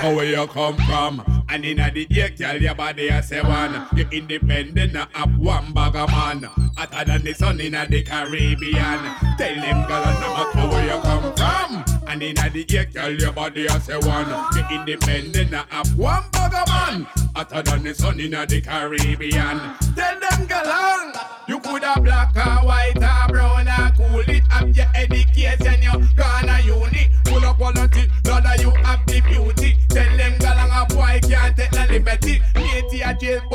Matter 0.00 0.16
where 0.16 0.24
you 0.24 0.46
come 0.46 0.76
from. 0.76 1.44
And 1.50 1.62
inna 1.62 1.90
the 1.92 2.06
day, 2.06 2.30
girl, 2.30 2.56
your 2.56 2.74
body 2.74 3.08
a 3.08 3.22
say 3.22 3.42
one. 3.42 3.86
You 3.94 4.06
independent, 4.10 4.94
not 4.94 5.14
have 5.14 5.36
one 5.36 5.74
bag 5.74 5.94
of 5.94 6.08
man. 6.08 6.44
Hotter 6.74 7.04
than 7.04 7.22
the 7.22 7.34
sun 7.34 7.60
inna 7.60 7.86
the 7.86 8.02
Caribbean. 8.02 8.98
Tell 9.36 9.54
them, 9.56 9.86
girl, 9.86 10.04
no 10.06 10.54
matter 10.54 10.68
where 10.70 10.86
you 10.86 11.02
come 11.02 11.34
from. 11.36 11.84
And 12.08 12.22
inna 12.22 12.48
the 12.48 12.64
day, 12.64 12.86
girl, 12.86 13.10
your 13.10 13.32
body 13.32 13.66
a 13.66 13.78
say 13.78 13.98
one. 13.98 14.30
You 14.56 14.64
independent, 14.74 15.50
not 15.50 15.68
have 15.70 15.94
one 15.98 16.24
bag 16.32 16.54
of 16.54 16.68
man. 16.68 17.06
Hotter 17.34 17.60
than 17.60 17.82
the 17.82 17.94
sun 17.94 18.18
inna 18.20 18.46
the 18.46 18.62
Caribbean. 18.62 19.58
Tell 19.96 20.18
them, 20.18 20.46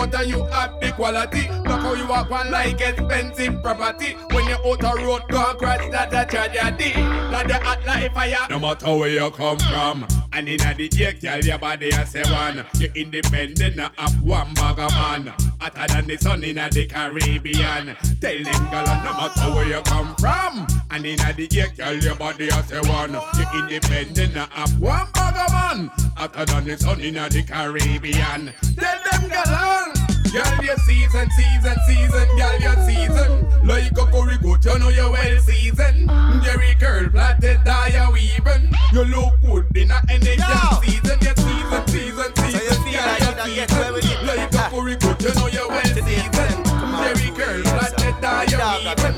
a 0.06 0.12
jail, 0.12 0.20
uh, 0.20 0.24
you 0.24 0.46
have 0.46 0.80
the 0.80 0.91
quality. 0.91 1.48
Look 1.50 1.82
how 1.82 1.94
you 1.94 2.08
walk 2.08 2.30
one 2.30 2.52
like 2.52 2.82
expensive 2.82 3.62
property. 3.62 4.13
When 4.32 4.46
you 4.46 4.56
out 4.56 4.84
a 4.84 5.04
road, 5.04 5.24
go 5.30 5.54
crash, 5.56 5.89
that 5.91 6.13
a 6.13 6.26
tragedy. 6.30 6.94
Like 7.32 7.48
the 7.48 7.56
hot 7.56 7.86
like 7.86 8.13
fire. 8.13 8.48
No 8.50 8.60
matter 8.60 8.96
where 8.96 9.10
you 9.10 9.32
come 9.32 9.58
from. 9.60 10.25
And 10.36 10.50
in 10.50 10.58
the 10.58 10.89
ear, 11.00 11.13
tell 11.13 11.39
your 11.39 11.58
body 11.58 11.93
I 11.93 12.04
say 12.04 12.21
one. 12.24 12.65
You're 12.78 12.91
independent, 12.93 13.78
not 13.78 13.93
up 13.98 14.12
one 14.21 14.54
bag 14.54 14.80
of 14.80 14.91
man. 14.91 15.34
Hotter 15.62 15.93
than 15.93 16.08
the 16.08 16.17
sun 16.17 16.43
in 16.43 16.58
the 16.58 16.86
Caribbean. 16.88 17.95
Tell 18.19 18.43
them, 18.43 18.69
girl, 18.69 18.86
no 18.86 19.13
matter 19.15 19.56
where 19.56 19.65
you 19.65 19.82
come 19.84 20.13
from. 20.17 20.67
And 20.91 21.06
in 21.06 21.15
the 21.15 21.48
ear, 21.54 21.71
tell 21.78 21.95
your 21.95 22.15
body 22.15 22.52
I 22.52 22.62
say 22.63 22.82
one. 22.82 23.13
You're 23.13 23.63
independent, 23.63 24.36
not 24.36 24.52
up 24.58 24.69
one 24.71 25.08
bag 25.13 25.38
of 25.38 25.54
man. 25.54 25.91
Hotter 26.17 26.45
than 26.45 26.65
the 26.65 26.78
sun 26.80 27.00
in 27.00 27.13
the 27.13 27.43
Caribbean. 27.48 28.52
Tell 28.76 29.00
them, 29.12 29.30
girl, 29.30 30.14
Girl, 30.36 30.65
you're 30.65 30.76
season, 30.80 31.30
season, 31.32 31.78
season, 31.88 32.28
girl, 32.36 32.60
you're 32.60 32.76
season. 32.84 33.65
Like 33.65 33.91
a 33.93 34.06
curry 34.12 34.38
goat, 34.43 34.65
you 34.65 34.80
know 34.80 34.89
you're 34.89 35.10
well 35.10 35.39
seasoned. 35.39 36.10
Jerry 36.43 36.76
curl, 36.78 37.10
plaited, 37.10 37.63
dye, 37.63 38.10
weaving. 38.12 38.69
You 38.91 39.06
look 39.06 39.39
good 39.41 39.78
in 39.78 39.91
a 39.91 40.02
any 40.10 40.36
yeah. 40.36 40.78
season. 40.82 41.19
you're 41.21 41.36
season, 41.38 41.88
season, 41.88 42.36
season, 42.36 42.76
so 42.76 42.86
you 42.86 42.98
girl, 42.98 43.32
like 43.38 43.56
you 43.56 43.65
season. 44.02 44.28
Like 44.28 44.54
a 44.54 44.69
curry 44.69 44.95
goat, 44.98 45.21
you 45.24 45.34
know 45.36 45.48
you're 45.48 45.69
well 45.69 45.86
seasoned. 45.86 46.65
Jerry 46.67 47.32
curl, 47.32 47.63
plaited, 47.63 48.19
dye, 48.19 48.45
weaving. 48.45 49.14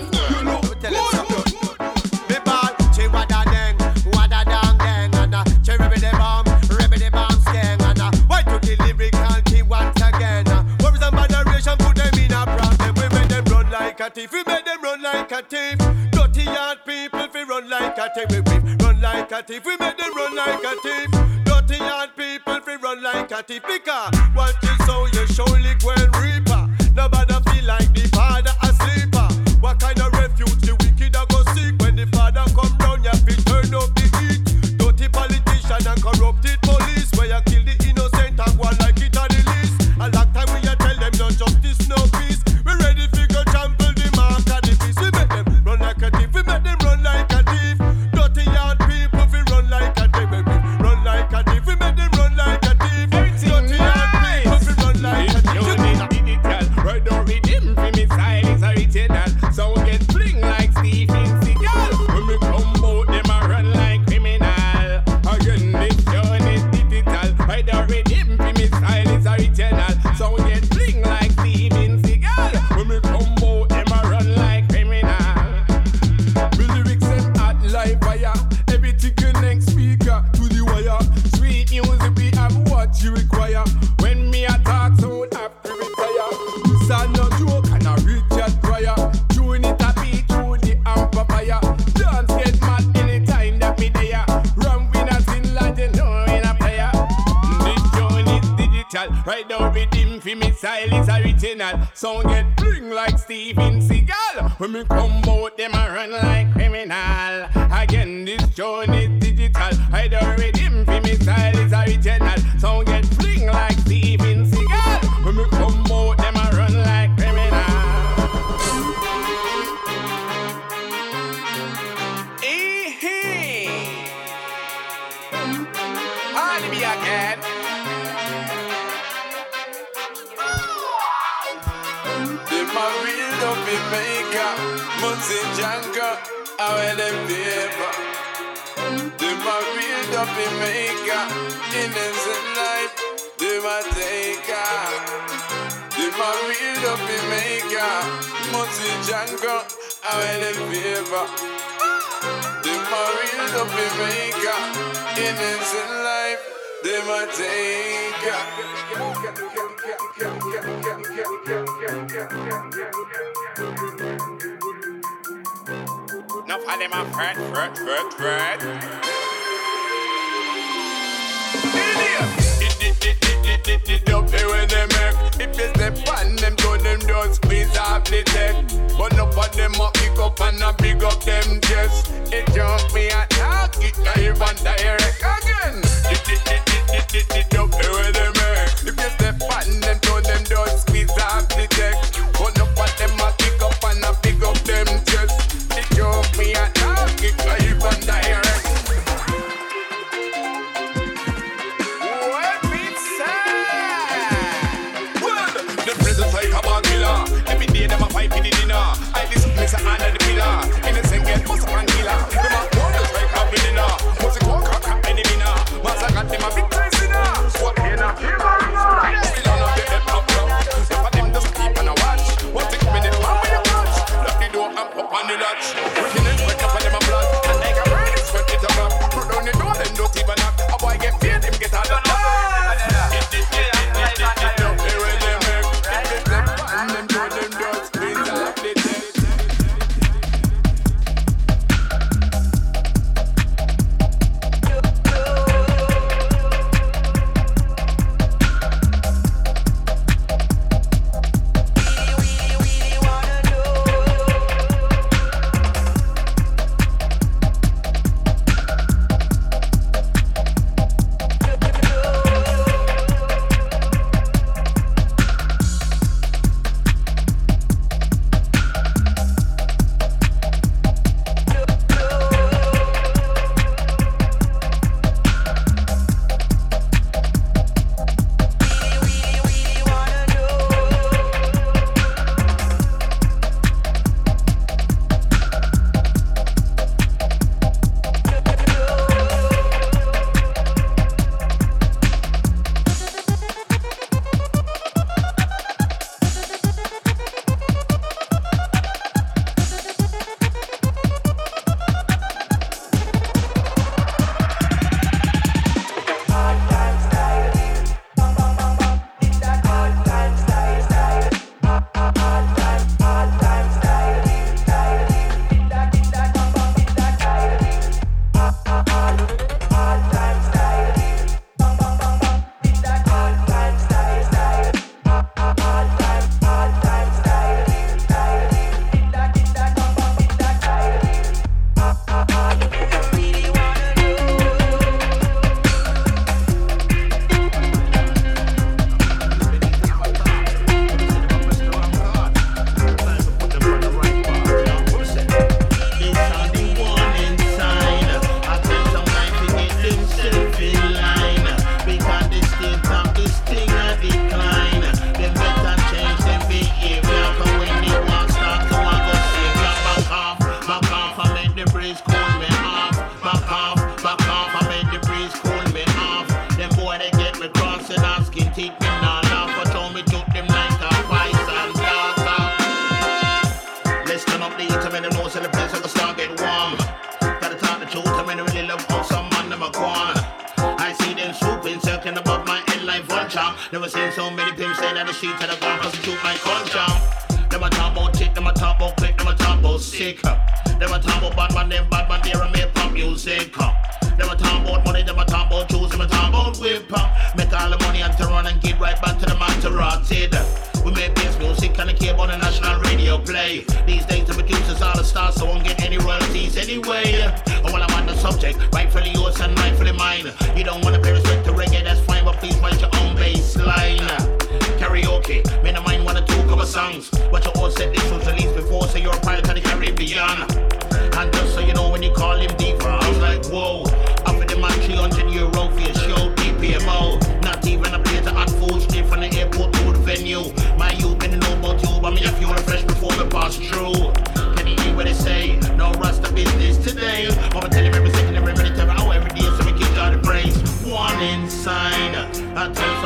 a 14.08 14.10
thief. 14.10 14.32
We 14.32 14.44
make 14.46 14.66
them 14.66 14.82
run 14.82 15.02
like 15.02 15.32
a 15.32 15.42
thief. 15.42 15.78
Dirty 16.12 16.44
yard 16.44 16.80
people, 16.86 17.28
we 17.34 17.44
run 17.44 17.70
like 17.70 17.98
a 17.98 18.10
thief. 18.16 18.30
We, 18.30 18.76
run 18.86 19.02
like 19.02 19.32
a 19.32 19.44
thief. 19.44 19.66
We 19.66 19.76
make 19.78 19.98
them 19.98 20.14
run 20.16 20.36
like 20.36 20.64
a 20.64 20.76
thief. 20.82 21.10
Dirty 21.44 21.78
yard 21.78 22.10
people, 22.16 22.60
we 22.66 22.76
run 22.76 23.04
like 23.04 23.32
a 23.32 23.44
thief. 23.44 23.64
Because 23.68 24.16
what 24.34 24.56
you 24.64 24.86
sow, 24.86 25.06
you 25.08 25.28
surely 25.28 25.67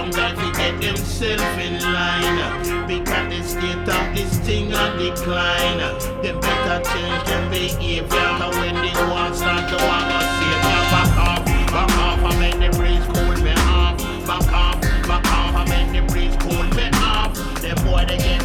That 0.10 0.34
he 0.34 0.52
get 0.58 0.84
himself 0.84 1.58
in 1.62 1.80
line 1.80 2.88
because 2.88 3.30
the 3.30 3.44
state 3.44 3.88
of 3.88 4.16
this 4.16 4.36
thing 4.40 4.74
a 4.74 4.98
decline. 4.98 5.78
They 6.24 6.34
better 6.34 6.82
change 6.90 7.24
them 7.30 7.50
behavior 7.52 8.34
when 8.58 8.76
they 8.82 8.98
want 9.14 9.36
start 9.36 9.70
to 9.70 9.78
want 9.78 10.10
to 10.10 10.20
see 10.26 10.52
back 10.92 11.18
off, 11.18 11.46
back 11.46 11.92
off. 12.02 12.20
I 12.26 12.40
make 12.40 12.58
the 12.60 12.76
breeze 12.78 13.06
cool 13.14 13.44
me 13.46 13.54
off, 13.54 13.96
back 14.26 14.52
off, 14.52 14.82
back 15.08 15.26
off. 15.32 15.56
I 15.56 15.66
make 15.70 15.94
the 15.94 16.02
breeze 16.12 16.36
cool 16.42 16.64
me 16.76 16.90
off. 16.96 17.34
The 17.62 17.76
boy 17.86 18.04
they 18.10 18.18
get 18.18 18.41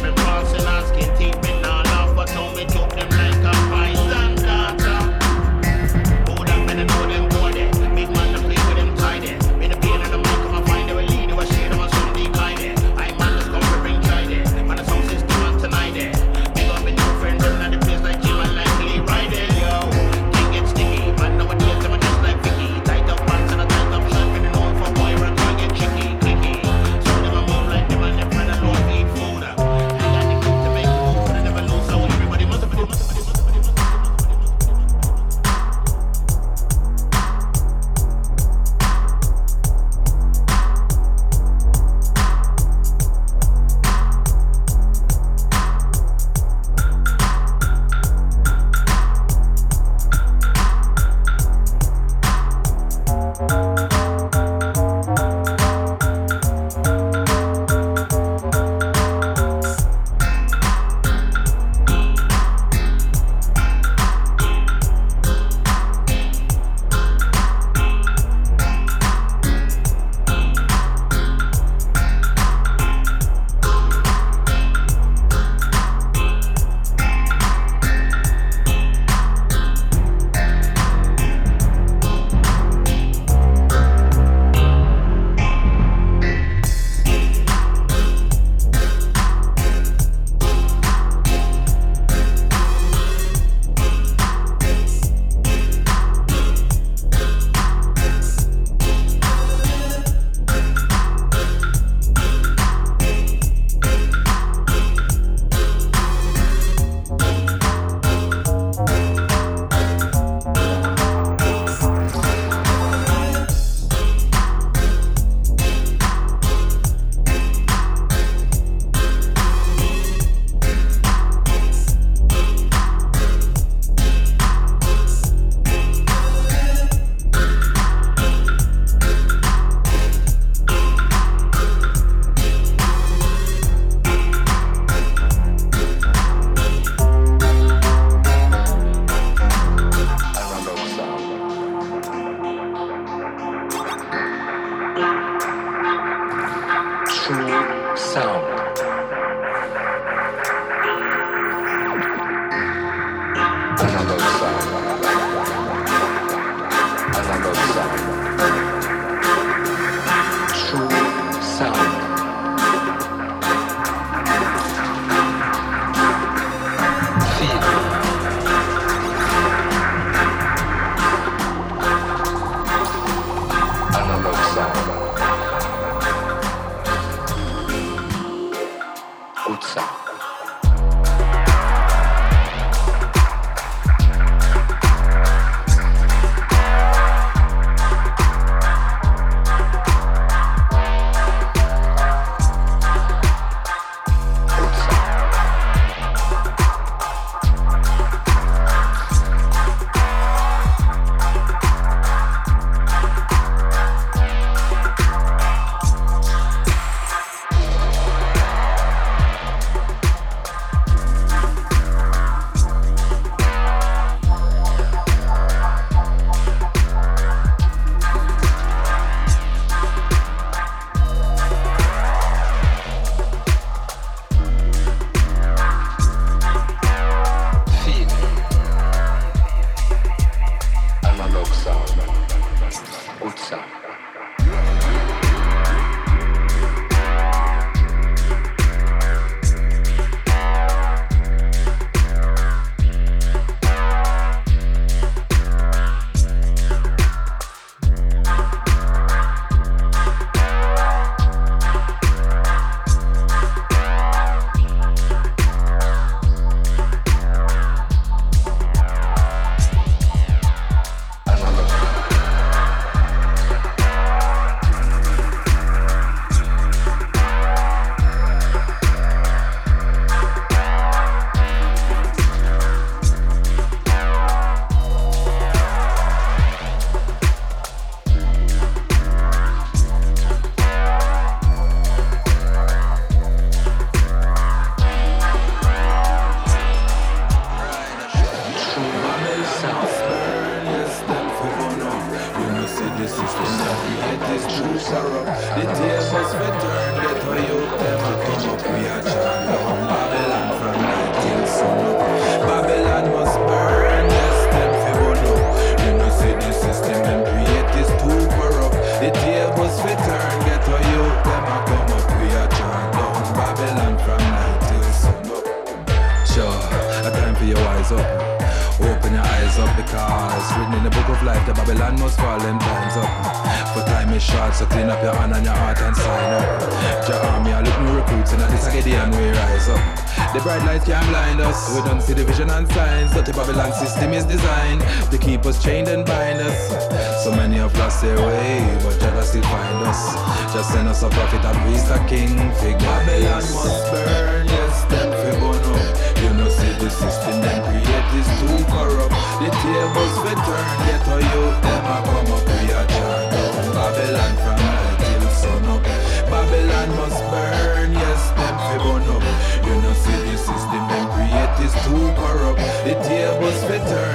The 362.87 362.93
deal 362.93 363.37
was 363.41 363.61
turn, 363.63 364.06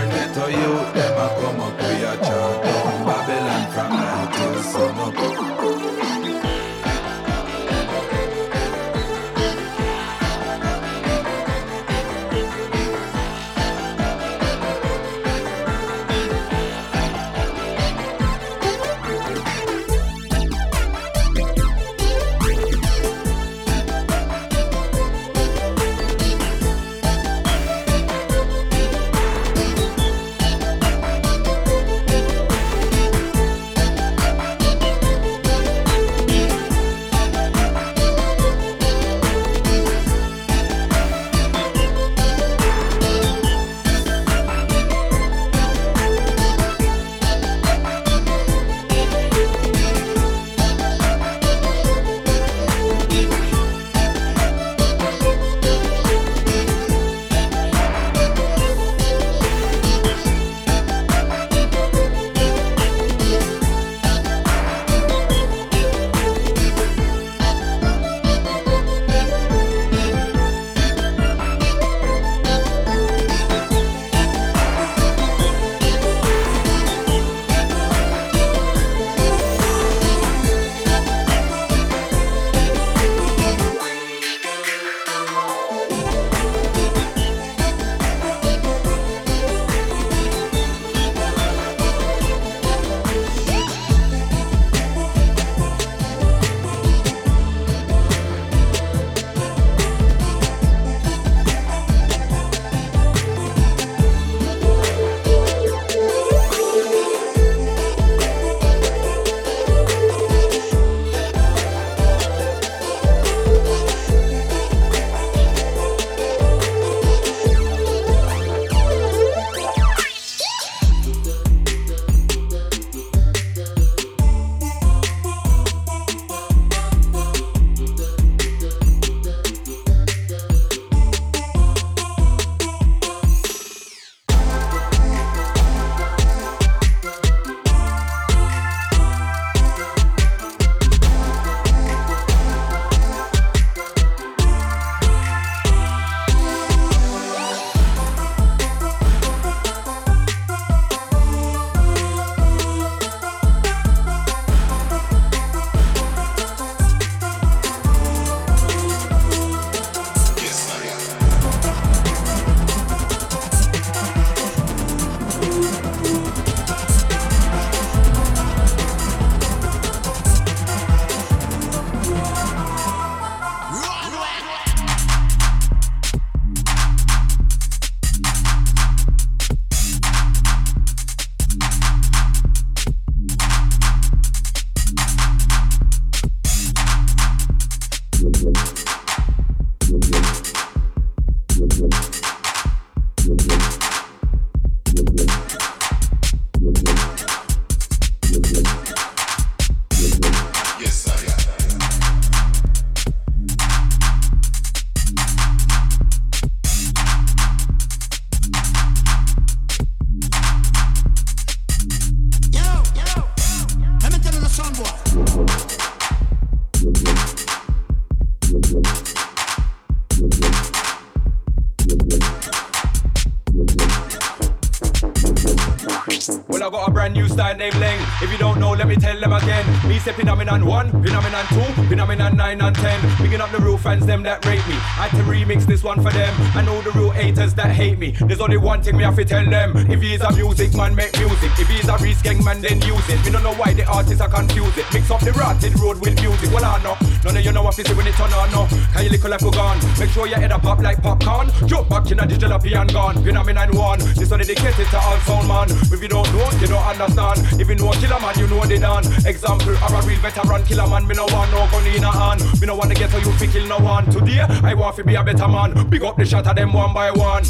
me. 238.02 238.10
There's 238.26 238.40
only 238.40 238.56
one 238.56 238.82
thing 238.82 238.96
me 238.96 239.04
have 239.04 239.16
to 239.16 239.24
tell 239.24 239.48
them. 239.48 239.76
If 239.90 240.02
he's 240.02 240.20
a 240.20 240.32
music 240.32 240.74
man, 240.74 240.94
make 240.94 241.16
music. 241.18 241.50
If 241.58 241.68
he's 241.68 241.88
a 241.88 241.96
risk 241.98 242.24
gang 242.24 242.42
man, 242.44 242.60
then 242.60 242.80
use 242.82 243.08
it. 243.08 243.24
We 243.24 243.30
don't 243.30 243.44
know 243.44 243.54
why 243.54 243.72
the 243.74 243.84
artists 243.86 244.20
are 244.20 244.28
confused 244.28 244.76
it. 244.78 244.86
Mix 244.92 245.10
up 245.10 245.20
the 245.20 245.32
rotted 245.32 245.78
road 245.78 246.00
with 246.00 246.20
music. 246.20 246.50
Well, 246.52 246.64
I 246.64 246.82
know. 246.82 246.96
You 247.40 247.50
know 247.52 247.62
what 247.62 247.74
see 247.74 247.82
when 247.94 248.06
it 248.06 248.14
turn 248.14 248.32
on, 248.32 248.50
no. 248.52 248.66
Can 248.92 249.04
you 249.04 249.10
lick 249.10 249.24
like 249.24 249.40
we 249.40 249.50
gone? 249.50 249.78
Make 249.98 250.10
sure 250.10 250.26
your 250.26 250.38
head 250.38 250.52
up 250.52 250.62
pop 250.62 250.78
like 250.80 251.02
popcorn. 251.02 251.50
Jump 251.66 251.88
back 251.88 252.10
in 252.10 252.20
a 252.20 252.26
digital 252.26 252.52
and 252.52 252.92
gone. 252.92 253.22
Phenomenon 253.22 253.76
one. 253.76 253.98
This 253.98 254.30
one 254.30 254.40
dedicated 254.40 254.86
to 254.86 254.98
all 254.98 255.18
sound 255.20 255.48
man. 255.48 255.68
If 255.92 256.02
you 256.02 256.08
don't 256.08 256.30
know, 256.32 256.50
you 256.60 256.66
don't 256.66 256.84
understand. 256.84 257.60
If 257.60 257.68
you 257.68 257.74
know 257.74 257.92
killer 257.92 258.20
man, 258.20 258.38
you 258.38 258.46
know 258.46 258.56
what 258.56 258.68
they 258.68 258.78
done. 258.78 259.04
Example, 259.26 259.76
I'm 259.82 259.94
a 259.94 260.06
real 260.06 260.20
veteran 260.20 260.64
killer 260.64 260.86
man. 260.86 261.06
Me 261.06 261.14
no 261.14 261.26
want 261.26 261.50
no 261.50 261.66
gun 261.70 261.86
in 261.86 262.04
a 262.04 262.10
hand. 262.10 262.40
Me 262.60 262.66
no 262.66 262.76
want 262.76 262.90
to 262.90 262.96
get 262.96 263.10
how 263.10 263.18
you 263.18 263.32
fi 263.32 263.46
kill 263.46 263.66
no 263.66 263.78
one. 263.78 264.04
Today, 264.10 264.40
I 264.40 264.74
want 264.74 264.96
to 264.96 265.04
be 265.04 265.14
a 265.14 265.22
better 265.22 265.48
man. 265.48 265.88
Big 265.88 266.02
up 266.02 266.16
the 266.16 266.24
shot 266.24 266.46
of 266.46 266.56
them 266.56 266.72
one 266.72 266.92
by 266.92 267.10
one. 267.10 267.44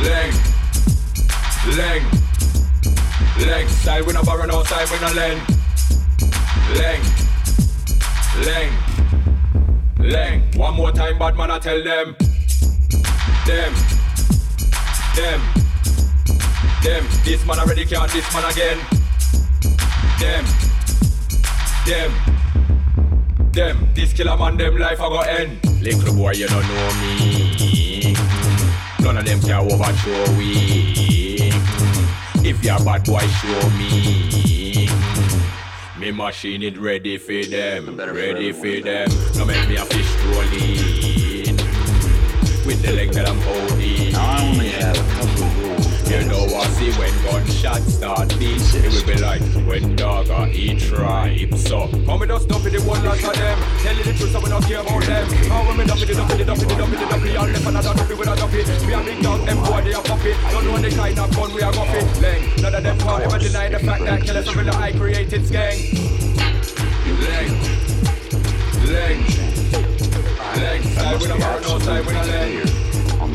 Leg, 0.00 0.34
leg, 1.76 2.02
leg. 3.40 3.68
Side 3.68 4.06
with 4.06 4.16
a 4.16 4.24
barrel, 4.24 4.46
no 4.46 4.62
side 4.64 4.90
with 4.90 5.02
a 5.02 5.14
leg. 5.14 5.38
Leg, 6.76 7.00
leg, 8.42 8.72
leg. 9.98 10.54
One 10.56 10.74
more 10.74 10.92
time, 10.92 11.18
bad 11.18 11.36
man, 11.36 11.50
I 11.50 11.58
tell 11.58 11.82
them. 11.82 12.16
Them, 13.46 13.72
them, 15.14 15.40
them. 16.82 17.04
This 17.24 17.44
man 17.46 17.58
already 17.58 17.84
can't, 17.84 18.10
this 18.10 18.32
man 18.34 18.50
again. 18.50 18.78
Them, 20.18 20.44
them, 21.86 22.12
them. 23.52 23.88
This 23.94 24.12
killer 24.12 24.36
man, 24.36 24.56
them 24.56 24.78
life 24.78 25.00
I 25.00 25.08
go 25.08 25.20
end. 25.20 25.82
Little 25.82 26.14
boy, 26.14 26.32
you 26.32 26.48
don't 26.48 26.66
know 26.66 26.94
me. 27.00 28.14
None 29.00 29.18
of 29.18 29.24
them 29.26 29.40
care 29.40 29.60
can 29.60 29.70
overthrow 29.70 30.36
we. 30.38 31.52
If 32.46 32.64
you're 32.64 32.76
a 32.76 32.84
bad 32.84 33.04
boy, 33.04 33.20
show 33.20 33.68
me. 33.70 34.63
Me 36.04 36.12
machine 36.12 36.62
it 36.62 36.76
ready 36.76 37.16
for 37.16 37.32
them, 37.46 37.96
ready 37.96 38.52
for 38.52 38.78
them. 38.82 39.08
No 39.36 39.46
make 39.46 39.66
me 39.66 39.76
a 39.76 39.86
fish 39.86 40.14
rolling 40.26 41.56
with 42.66 42.82
the 42.82 42.92
leg 42.92 43.10
that 43.12 43.26
I'm 43.26 43.40
holding. 43.40 44.14
I 44.14 44.46
only 44.46 44.68
have 44.68 44.98
a 44.98 45.12
couple 45.14 45.48
rules. 45.62 45.83
You 46.14 46.22
know 46.30 46.46
I 46.46 46.62
see 46.78 46.92
when 46.94 47.10
gunshots 47.24 47.94
start 47.94 48.28
beat, 48.38 48.62
it 48.70 48.86
will 48.86 49.04
be 49.04 49.18
like 49.20 49.42
when 49.66 49.96
dog 49.96 50.30
or 50.30 50.46
eat 50.46 50.78
tribe. 50.78 51.52
So 51.58 51.88
come 52.06 52.20
with 52.20 52.30
us, 52.30 52.46
dump 52.46 52.64
it, 52.66 52.70
the 52.70 52.82
one 52.86 53.04
lot 53.04 53.18
of 53.18 53.34
them. 53.34 53.58
Tell 53.82 53.96
you 53.96 54.04
the 54.04 54.12
truth, 54.14 54.30
so 54.30 54.38
we 54.38 54.48
don't 54.48 54.62
care 54.62 54.78
about 54.78 55.02
them. 55.02 55.26
How 55.50 55.66
when 55.66 55.76
me 55.76 55.84
dump 55.84 56.02
it, 56.02 56.14
dump 56.14 56.30
it, 56.30 56.46
dump 56.46 56.62
it, 56.62 56.68
dump 56.68 56.92
it, 56.92 57.10
dump 57.10 57.24
it, 57.24 57.36
all 57.36 57.46
left 57.48 57.66
and 57.66 57.76
I 57.76 57.82
don't 57.82 57.96
dump 57.96 58.10
it 58.10 58.16
with 58.16 58.28
a 58.28 58.36
dump 58.36 58.54
it. 58.54 58.86
We 58.86 58.94
are 58.94 59.02
big 59.02 59.22
dog, 59.24 59.44
them 59.44 59.58
boy 59.58 59.82
they 59.82 59.92
are 59.92 60.02
puppy. 60.04 60.32
Don't 60.52 60.64
know 60.64 60.78
the 60.78 60.90
kind 60.94 61.18
of 61.18 61.34
fun 61.34 61.52
we 61.52 61.62
are 61.62 61.72
guppy. 61.72 61.98
Leng, 62.22 62.62
none 62.62 62.74
of 62.76 62.82
them 62.84 62.98
can't 62.98 63.22
ever 63.24 63.38
deny 63.40 63.68
the 63.70 63.78
fact 63.80 64.04
that 64.04 64.22
killers 64.22 64.46
are 64.46 64.54
really 64.54 64.70
I 64.70 64.92
created 64.92 65.50
gang. 65.50 65.78
Leng, 67.26 67.58
leng, 68.86 69.18
leng. 70.62 70.82
Side 70.94 71.20
with 71.20 71.34
a 71.34 71.38
bar, 71.40 71.60
no 71.60 71.78
side 71.80 72.06
with 72.06 72.14
a 72.14 72.24
leg. 72.30 72.70
On 73.20 73.34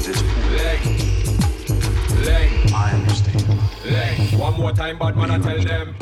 leg. 2.26 2.50
I 2.74 2.92
understand. 2.94 3.48
Leg. 3.86 4.34
One 4.40 4.54
more 4.60 4.72
time, 4.72 4.98
bad 4.98 5.16
man, 5.16 5.32
I 5.32 5.40
tell 5.40 5.60
them. 5.62 5.96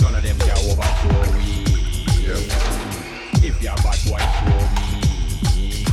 None 0.00 0.14
of 0.14 0.22
them 0.22 0.38
can 0.38 0.56
overthrow 0.70 1.24
we. 1.36 1.64
If 3.42 3.62
you're 3.62 3.76
bad 3.76 3.98
boy, 4.06 4.22
show 4.36 4.60
me. 4.76 5.84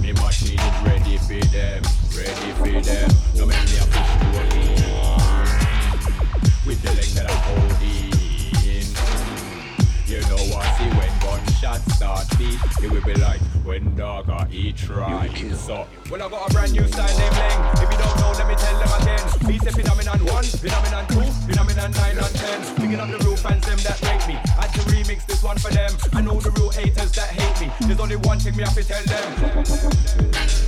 Me 0.00 0.12
machine 0.12 0.58
is 0.58 0.76
ready 0.84 1.16
for 1.18 1.40
them, 1.48 1.82
ready 2.16 2.50
for 2.52 2.80
them. 2.82 3.10
No 3.34 3.46
make 3.46 3.64
me 3.64 3.76
a 3.78 3.84
fish 3.92 4.12
rolling. 4.32 4.84
With 6.66 6.80
the 6.82 6.90
leg 6.92 7.10
that 7.16 7.26
I'm 7.30 7.36
holding. 7.42 8.12
You 10.06 10.20
know 10.28 10.42
what? 10.54 10.73
See 11.44 11.66
when 11.66 11.78
gunshots 11.78 11.96
start 11.96 12.38
beat, 12.38 12.58
it 12.82 12.90
will 12.90 13.02
be 13.02 13.14
like 13.14 13.40
when 13.64 13.94
dog 13.96 14.28
or 14.28 14.46
eat 14.50 14.88
right. 14.88 15.30
So, 15.54 15.86
well 16.10 16.22
I 16.22 16.28
got 16.28 16.50
a 16.50 16.52
brand 16.52 16.72
new 16.72 16.86
style 16.88 17.18
named 17.18 17.34
Leng. 17.34 17.82
If 17.82 17.90
you 17.90 17.98
don't 17.98 18.16
know, 18.20 18.32
let 18.32 18.48
me 18.48 18.54
tell 18.54 18.78
them 18.78 19.02
again. 19.02 19.48
Beat 19.48 19.62
the 19.62 19.72
phenomenon 19.72 20.24
one, 20.26 20.44
phenomenon 20.44 21.06
two, 21.08 21.30
phenomenon 21.46 21.90
nine 21.92 22.18
and 22.18 22.34
ten. 22.34 22.76
Picking 22.76 23.00
up 23.00 23.10
the 23.10 23.18
real 23.24 23.36
fans, 23.36 23.66
them 23.66 23.78
that 23.78 24.00
rate 24.02 24.26
me. 24.28 24.34
I 24.58 24.66
had 24.66 24.74
to 24.74 24.80
remix 24.90 25.26
this 25.26 25.42
one 25.42 25.58
for 25.58 25.70
them. 25.70 25.90
I 26.12 26.20
know 26.20 26.40
the 26.40 26.50
real 26.52 26.70
haters 26.70 27.12
that 27.12 27.28
hate 27.28 27.66
me. 27.66 27.72
There's 27.86 28.00
only 28.00 28.16
one 28.16 28.38
thing 28.38 28.56
me 28.56 28.62
have 28.64 28.74
to 28.74 28.84
tell 28.84 29.02
them. 29.04 30.63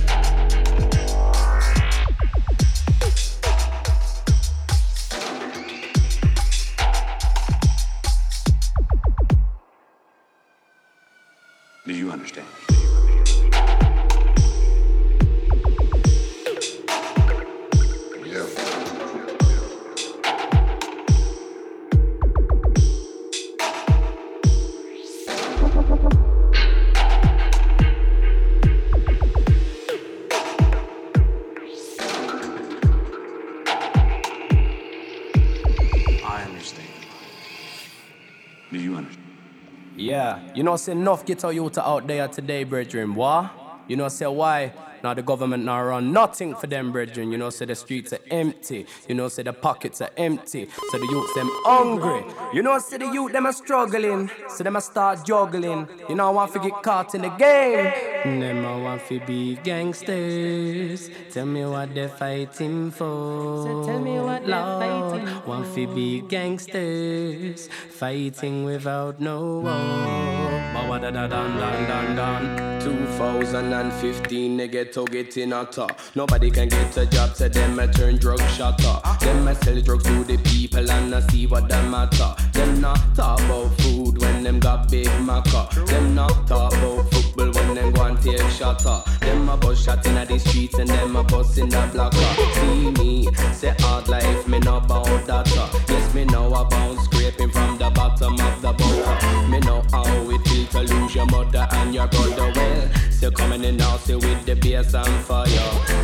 Know, 40.67 40.75
say 40.75 40.91
enough 40.91 41.25
get 41.25 41.45
our 41.45 41.53
youth 41.53 41.77
out 41.77 42.05
there 42.07 42.27
today, 42.27 42.65
brethren. 42.65 43.15
Why? 43.15 43.49
You 43.87 43.95
know, 43.95 44.09
say 44.09 44.27
why? 44.27 44.73
Now 45.01 45.13
the 45.13 45.21
government 45.21 45.63
now 45.63 45.81
run 45.81 46.11
nothing 46.11 46.55
for 46.55 46.67
them, 46.67 46.91
brethren. 46.91 47.31
You 47.31 47.37
know, 47.37 47.49
say 47.49 47.65
the 47.65 47.75
streets 47.75 48.11
are 48.11 48.19
empty. 48.29 48.85
You 49.07 49.15
know, 49.15 49.29
say 49.29 49.43
the 49.43 49.53
pockets 49.53 50.01
are 50.01 50.09
empty. 50.17 50.67
So 50.91 50.97
the 50.97 51.07
youth 51.09 51.35
them 51.35 51.49
hungry. 51.63 52.25
You 52.53 52.63
know, 52.63 52.79
say 52.79 52.97
the 52.97 53.05
youth 53.05 53.31
them 53.31 53.45
are 53.45 53.53
struggling. 53.53 54.29
So 54.49 54.63
them 54.63 54.75
a 54.75 54.81
start 54.81 55.25
juggling. 55.25 55.87
You 56.09 56.15
know, 56.15 56.27
I 56.27 56.31
want 56.31 56.51
to 56.53 56.59
get 56.59 56.83
caught 56.83 57.15
in 57.15 57.21
the 57.21 57.29
game. 57.29 57.93
Them 58.27 58.65
I 58.65 58.75
want 58.81 59.07
to 59.07 59.19
be 59.21 59.55
gangsters. 59.63 61.09
Tell 61.31 61.45
me 61.45 61.65
what 61.65 61.95
they're 61.95 62.09
fighting 62.09 62.91
for. 62.91 63.63
So 63.63 63.85
tell 63.85 63.99
me 63.99 64.19
what 64.19 64.45
they're 64.45 64.59
Lord, 64.59 65.23
fighting 65.23 65.47
Want 65.47 65.75
to 65.75 65.87
be 65.95 66.21
gangsters. 66.21 67.69
Fighting 67.89 68.65
without 68.65 69.19
no 69.19 69.59
war. 69.59 70.67
Da 70.97 71.11
da 71.11 71.27
dan 71.27 71.57
dan 71.57 71.87
dan 71.87 72.15
dan. 72.15 72.79
2015, 72.81 74.57
they 74.57 74.67
get 74.67 74.91
to 74.93 75.05
get 75.05 75.37
in 75.37 75.53
a 75.53 75.63
top. 75.65 75.99
Nobody 76.15 76.49
can 76.49 76.69
get 76.69 76.97
a 76.97 77.05
job, 77.05 77.35
so 77.35 77.47
them 77.47 77.77
a 77.77 77.87
turn 77.87 78.17
drug 78.17 78.41
shotter. 78.49 78.99
Them 79.19 79.47
a 79.47 79.53
sell 79.53 79.79
drugs 79.81 80.05
to 80.05 80.23
the 80.23 80.37
people 80.37 80.89
and 80.89 81.13
I 81.13 81.19
see 81.27 81.45
what 81.45 81.69
them 81.69 81.91
matter. 81.91 82.33
Them 82.53 82.81
not 82.81 82.99
talk 83.15 83.39
about 83.41 83.69
food 83.81 84.19
when 84.19 84.43
them 84.43 84.59
got 84.59 84.89
big 84.89 85.07
maca. 85.21 85.69
Them 85.85 86.15
not 86.15 86.47
talk 86.47 86.73
about 86.73 87.05
when 87.37 87.73
them 87.75 87.91
go 87.91 88.03
and 88.03 88.21
take 88.21 88.41
shotter. 88.49 89.01
Them 89.21 89.49
a 89.49 89.57
bus 89.57 89.83
shot 89.83 90.05
in 90.05 90.15
the 90.15 90.39
streets 90.39 90.77
and 90.79 90.89
them 90.89 91.15
a 91.15 91.23
bus 91.23 91.57
in 91.57 91.69
the 91.69 91.89
blocker. 91.93 92.17
See 92.59 92.91
me, 92.91 93.27
say 93.53 93.75
hard 93.79 94.07
life, 94.07 94.47
me 94.47 94.59
know 94.59 94.77
about 94.77 95.25
that. 95.27 95.47
uh. 95.57 95.69
Yes, 95.87 96.13
me 96.13 96.25
know 96.25 96.47
about 96.47 96.97
scraping 97.03 97.51
from 97.51 97.77
the 97.77 97.89
bottom 97.91 98.33
of 98.39 98.61
the 98.61 98.73
boat. 98.73 99.49
Me 99.49 99.59
know 99.59 99.83
how 99.91 100.03
it 100.29 100.47
feel 100.47 100.67
to 100.67 100.93
lose 100.93 101.15
your 101.15 101.25
mother 101.27 101.67
and 101.71 101.93
your 101.93 102.07
brother. 102.07 102.51
Well, 102.55 102.89
still 103.11 103.31
coming 103.31 103.63
in 103.63 103.77
now, 103.77 103.97
say 103.97 104.15
with 104.15 104.45
the 104.45 104.55
bass 104.55 104.93
and 104.93 105.23
fire. 105.25 105.47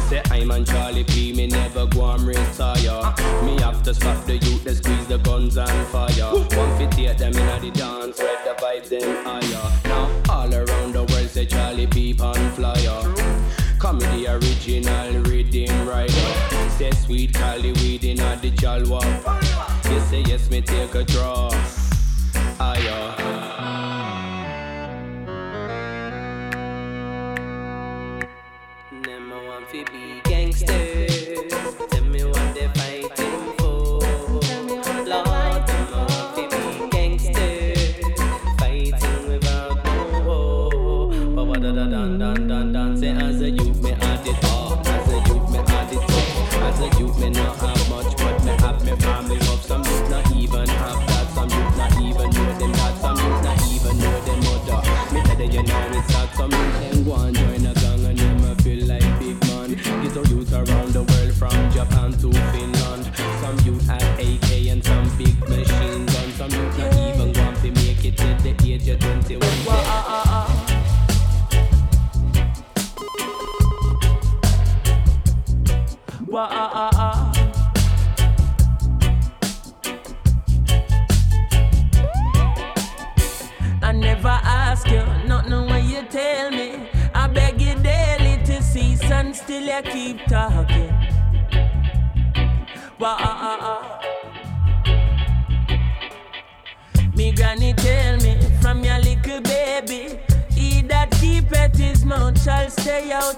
Say 0.10 0.22
I'm 0.30 0.52
on 0.52 0.66
Charlie 0.66 1.04
P, 1.04 1.34
me 1.34 1.48
never 1.48 1.86
go 1.88 2.12
and 2.12 2.28
retire. 2.28 3.14
Me 3.44 3.60
have 3.62 3.82
to 3.84 3.94
stop 3.94 4.26
the 4.26 4.38
youth, 4.38 4.64
they 4.64 4.76
squeeze 4.76 5.08
the 5.08 5.18
guns 5.18 5.58
and 5.58 5.88
fire. 5.88 6.34
One 6.34 6.90
take 6.92 7.18
them 7.18 7.34
in 7.34 7.62
the 7.62 7.72
dance, 7.72 8.20
where 8.20 8.38
the 8.44 8.62
vibes 8.62 8.90
them 8.90 9.26
higher. 9.26 9.83
Original 14.34 15.22
rhythm 15.24 15.88
rider. 15.88 16.14
Say 16.78 16.92
sweet 16.92 17.34
Cali 17.34 17.72
weed 17.74 18.04
in 18.04 18.18
the 18.18 18.52
jalwa. 18.52 19.02
You 19.90 20.00
say 20.02 20.22
yes, 20.22 20.50
me 20.50 20.62
take 20.62 20.96
a 20.96 21.04
draw. 21.04 21.52
Higher. 22.58 23.14
Them 23.18 24.33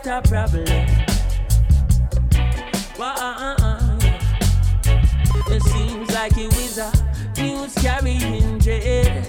out 0.07 0.25
of 0.25 0.31
problem. 0.31 0.65
Wah, 2.97 3.15
ah, 3.17 3.37
ah, 3.37 3.55
ah. 3.59 3.97
It 5.47 5.61
seems 5.63 6.13
like 6.13 6.33
he 6.33 6.47
was 6.47 6.77
a 6.77 6.91
news 7.37 7.73
carrying 7.75 8.57
dread. 8.59 9.25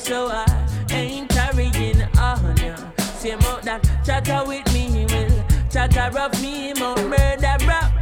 So 0.00 0.28
I 0.28 0.46
ain't 0.90 1.28
carrying 1.28 2.02
on 2.18 2.56
ya. 2.56 2.76
Same 2.98 3.40
out 3.40 3.62
that 3.62 3.82
chatter 4.04 4.42
with 4.46 4.66
me 4.72 5.06
will 5.06 5.44
chatter 5.70 6.18
of 6.18 6.40
me 6.42 6.72
more 6.74 6.96
murder 6.96 7.56
rap 7.66 8.01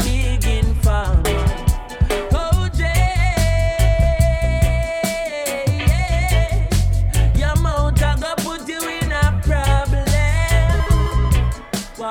you 12.01 12.07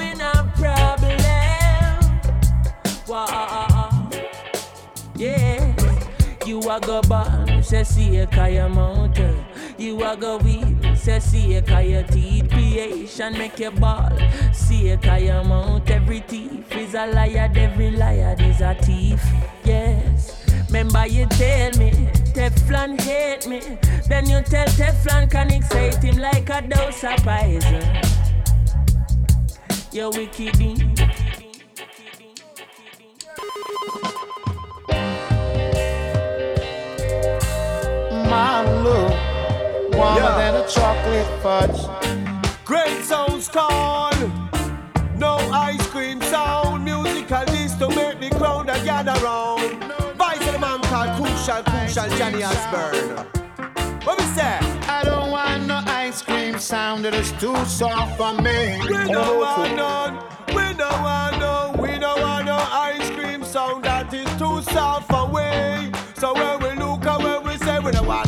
in 0.00 0.20
a 6.70 6.80
go 6.80 7.02
born, 7.02 7.62
say 7.62 7.84
see 7.84 8.16
a 8.16 8.26
kaya 8.26 8.68
mount. 8.70 9.18
You 9.76 10.02
a 10.02 10.16
go 10.16 10.38
weed, 10.38 10.77
say 11.08 11.20
see 11.20 11.54
a 11.54 11.62
kaya 11.62 12.02
teeth. 12.04 12.50
Creation 12.50 13.32
make 13.32 13.58
you 13.58 13.70
ball. 13.70 14.12
See 14.52 14.90
a 14.90 14.96
kaya 14.96 15.42
mount. 15.44 15.90
Every 15.90 16.20
thief 16.20 16.70
is 16.76 16.94
a 16.94 17.06
liar, 17.06 17.50
every 17.54 17.90
liar 17.92 18.36
is 18.38 18.60
a 18.60 18.74
thief. 18.74 19.22
Yes. 19.64 20.44
Remember 20.68 21.06
you 21.06 21.24
tell 21.26 21.70
me 21.78 21.90
Teflon 22.34 23.00
hate 23.00 23.46
me 23.48 23.60
Then 24.06 24.28
you 24.28 24.42
tell 24.42 24.66
Teflon 24.66 25.30
can 25.30 25.50
excite 25.50 26.04
him 26.04 26.18
like 26.18 26.50
a 26.50 26.60
dose 26.60 27.04
of 27.04 27.16
poison 27.24 27.82
You 29.90 30.10
wicked 30.10 30.56
warmer 39.98 40.20
Yeah. 40.20 40.38
than 40.42 40.54
a 40.62 40.66
chocolate 40.68 41.30
fudge. 41.42 41.80
Great 42.64 43.04
sounds 43.04 43.48
call. 43.48 44.12
No 45.16 45.36
ice 45.52 45.86
cream 45.88 46.20
sound. 46.22 46.84
Musical 46.84 47.44
this 47.46 47.74
to 47.80 47.88
make 47.88 48.20
the 48.20 48.30
crowd 48.38 48.68
a 48.68 48.78
gather 48.84 49.16
round. 49.24 49.82
Vice 50.16 50.46
of 50.46 50.52
the 50.52 50.58
man 50.58 50.80
called 50.90 51.10
Crucial, 51.16 51.62
Crucial 51.64 52.08
Johnny 52.18 52.42
Osborne. 52.44 53.26
What 54.04 54.18
we 54.20 54.24
say? 54.38 54.58
I 54.96 55.02
don't 55.04 55.30
want 55.30 55.66
no 55.66 55.80
ice 55.86 56.22
cream 56.22 56.58
sound 56.58 57.04
that 57.04 57.14
is 57.14 57.32
too 57.32 57.56
soft 57.66 58.16
for 58.16 58.32
me. 58.42 58.78
We 58.88 59.04
don't 59.12 59.38
want 59.40 59.76
none. 59.76 60.14
We 60.56 60.66
don't 60.82 61.02
want 61.02 61.38
no. 61.40 61.74
We 61.82 61.98
don't 61.98 62.20
want 62.20 62.46
no 62.46 62.58
ice 62.90 63.10
cream 63.10 63.42
sound 63.44 63.84
that 63.84 64.12
is 64.14 64.30
too 64.38 64.62
soft 64.72 65.10
away. 65.12 65.90
So 66.20 66.32
when 66.34 66.56
we 66.62 66.70
look 66.84 67.04
at 67.06 67.18
when 67.22 67.42
we 67.44 67.56
say 67.58 67.78
we 67.80 67.90
don't 67.92 68.06
want 68.06 68.27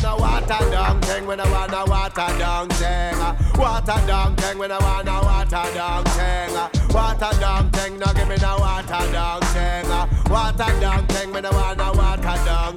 water 0.51 0.69
down 0.71 1.01
thing, 1.01 1.27
we 1.27 1.35
don't 1.35 1.51
want 1.51 1.71
no 1.71 1.85
water 1.85 2.27
down 2.37 2.67
thing. 2.69 3.15
Uh, 3.15 3.35
Water 3.57 4.07
down 4.07 4.35
thing, 4.35 4.57
we 4.57 4.67
don't 4.67 4.83
want 4.83 5.05
no 5.05 5.21
water 5.21 5.73
down 5.73 6.03
thing. 6.03 6.55
Uh, 6.55 6.69
Water 6.89 7.39
down 7.39 7.69
thing, 7.71 7.97
no 7.99 8.13
give 8.13 8.27
me 8.27 8.35
no 8.41 8.57
water 8.57 9.11
down 9.11 9.41
thing. 9.41 9.85
Uh, 9.91 10.07
Water 10.29 10.79
down 10.79 11.05
thing, 11.07 11.31
we 11.31 11.41
don't 11.41 11.53
want 11.55 11.77
no 11.77 11.91
water 11.93 12.21
down 12.45 12.75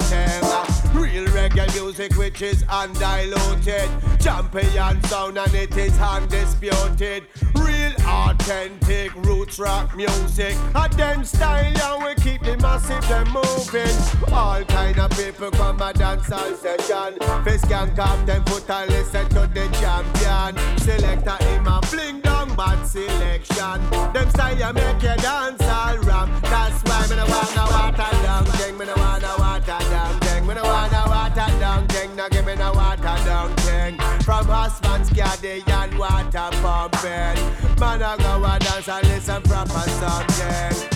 music 2.05 2.19
which 2.19 2.43
is 2.43 2.65
undiluted. 2.71 3.89
Champion 4.21 5.03
sound 5.05 5.39
and 5.39 5.55
it 5.55 5.77
is 5.77 5.99
undisputed. 5.99 7.25
Real 7.55 7.93
authentic 8.07 9.15
roots 9.25 9.59
rock 9.59 9.97
music. 9.97 10.57
A 10.75 10.89
them 10.97 11.25
style 11.25 11.65
and 11.65 12.05
we 12.05 12.15
keep 12.23 12.43
the 12.43 12.57
massive 12.59 13.07
them 13.09 13.29
moving. 13.33 14.33
All 14.33 14.63
kind 14.65 14.99
of 14.99 15.11
people 15.13 15.51
come 15.53 15.81
a 15.81 15.93
dance 15.93 16.31
all 16.31 16.55
session. 16.55 17.19
Fisk 17.45 17.71
and 17.71 17.95
cap 17.97 18.27
them 18.27 18.45
foot 18.45 18.69
and 18.71 18.91
listen 18.91 19.29
to 19.31 19.47
the 19.53 19.69
champion. 19.81 20.79
Selector 20.79 21.45
him 21.45 21.67
a 21.67 21.81
fling 21.87 22.21
down 22.21 22.55
bad 22.57 22.85
selection. 22.87 23.81
Them 24.13 24.31
style 24.31 24.73
make 24.73 25.03
you 25.03 25.17
dance 25.17 25.63
all 25.63 25.99
ram 25.99 26.31
That's 26.43 26.83
why 26.85 27.07
me 27.09 27.17
no 27.17 27.27
want 27.27 27.57
no 27.57 27.65
water 27.65 28.17
down 28.23 28.79
Me 28.79 28.87
no 28.87 28.95
want 28.95 29.23
no 29.23 29.37
water 29.39 29.79
down 29.91 30.24
Me 30.55 30.61
no 30.61 30.69
want 30.69 30.93
no 30.93 31.05
water 31.09 31.59
down 31.59 31.89
thing 31.89 32.15
No 32.15 32.29
give 32.29 32.47
me 32.47 32.55
no 32.55 32.73
water 32.73 33.03
down 33.03 33.53
thing 33.57 33.99
From 34.21 34.47
husband's 34.47 35.11
and 35.11 35.99
water 35.99 36.49
pumping 36.63 37.81
Man 37.81 38.01
I 38.01 38.17
go 38.17 38.45
a 38.45 38.59
dance 38.61 38.89
and 38.89 39.09
listen 39.09 39.43
proper 39.43 39.81
something 39.81 40.91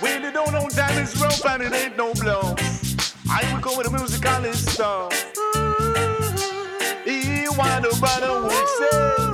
When 0.00 0.22
the 0.22 0.30
don't 0.30 0.52
know 0.52 0.68
time 0.68 1.02
is 1.02 1.20
rough 1.20 1.44
and 1.46 1.62
it 1.64 1.72
ain't 1.72 1.96
no 1.96 2.14
blow. 2.14 2.54
I 3.28 3.52
will 3.52 3.60
go 3.60 3.76
with 3.76 3.88
a 3.88 3.90
musical 3.90 4.52
stuff. 4.52 5.12
He 7.04 7.48
want 7.58 7.84
to 7.84 7.98
brother 7.98 8.42
would 8.44 8.68
say. 8.68 9.27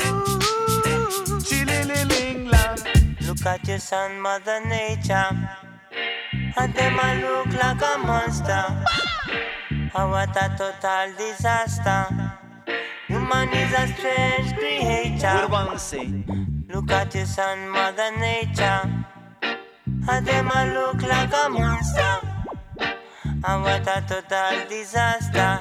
Look 3.45 3.61
at 3.61 3.69
your 3.69 3.79
son, 3.79 4.21
Mother 4.23 4.65
Nature. 4.65 5.29
And 6.57 6.73
them 6.73 6.99
a 6.99 7.21
look 7.21 7.53
like 7.63 7.83
a 7.83 7.99
monster. 7.99 8.65
And 9.95 10.11
what 10.11 10.35
a 10.35 10.49
total 10.57 11.13
disaster. 11.19 12.07
Human 13.07 13.51
is 13.51 13.73
a 13.75 13.87
strange 13.89 14.55
creature. 14.57 15.47
What 15.49 15.67
do 15.67 15.75
I 15.75 15.77
say? 15.77 16.25
Look 16.73 16.91
at 16.91 17.15
your 17.15 17.27
son, 17.27 17.69
Mother 17.69 18.17
Nature. 18.17 19.05
And 20.09 20.27
them 20.27 20.51
a 20.51 20.73
look 20.73 21.03
like 21.03 21.31
a 21.35 21.51
monster. 21.51 22.21
And 23.45 23.63
what 23.63 23.87
a 23.87 24.03
total 24.09 24.69
disaster. 24.71 25.61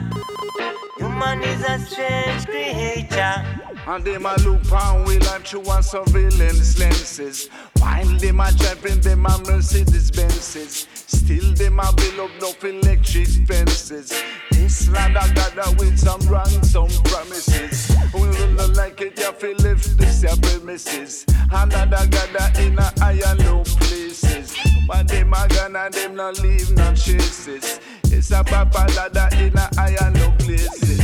Human 0.99 1.43
is 1.43 1.61
a 1.65 1.79
strange 1.79 2.45
creature. 2.45 3.72
And 3.85 4.05
them 4.05 4.25
a 4.25 4.33
look 4.43 4.63
pound 4.69 5.05
we 5.05 5.19
like 5.19 5.45
through 5.45 5.61
one 5.61 5.83
surveillance 5.83 6.79
lenses. 6.79 7.49
While 7.79 8.17
them 8.17 8.39
a 8.39 8.51
driving 8.53 9.01
them 9.01 9.25
a 9.25 9.37
Mercedes 9.39 10.09
Benzes. 10.09 10.87
Still 10.95 11.53
them 11.53 11.79
a 11.79 11.91
build 11.93 12.19
up 12.19 12.31
no 12.41 12.69
electric 12.69 13.27
fences. 13.45 14.13
This 14.51 14.87
land 14.89 15.17
I 15.17 15.27
gather 15.33 15.75
with 15.77 15.99
some 15.99 16.21
ransom 16.21 16.87
promises. 17.03 17.93
We 18.13 18.21
don't 18.37 18.73
like 18.75 19.01
it, 19.01 19.19
you 19.19 19.31
feel 19.33 19.57
lift 19.57 19.97
this 19.97 20.23
your 20.23 20.37
premises. 20.37 21.25
Another 21.51 22.07
gather 22.07 22.61
in 22.61 22.79
a 22.79 22.93
high 22.99 23.19
and 23.27 23.45
low 23.45 23.63
places. 23.63 24.55
But 24.87 25.09
them 25.09 25.33
a 25.33 25.47
gonna 25.49 25.89
them 25.89 26.15
not 26.15 26.39
leave 26.39 26.71
no 26.71 26.95
traces. 26.95 27.81
It's 28.05 28.31
a 28.31 28.43
papa 28.45 28.87
ladder 28.95 29.27
in 29.35 29.57
a 29.57 29.69
high 29.75 29.97
and 30.01 30.19
low 30.19 30.31
places. 30.39 30.99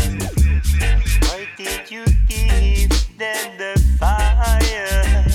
Why 1.24 1.48
did 1.58 1.92
you 1.92 2.06
them 3.20 3.58
the 3.58 3.80
fire? 4.00 5.26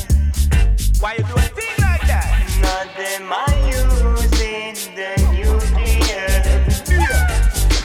Why 1.01 1.15
you 1.19 1.25
do 1.25 1.35
a 1.35 1.43
thing 1.53 1.77
like 1.81 2.07
that? 2.09 2.27
Not 2.63 2.89
them 2.97 3.31
are 3.31 3.57
using 3.69 4.75
the 4.97 5.11
nuclear. 5.31 6.33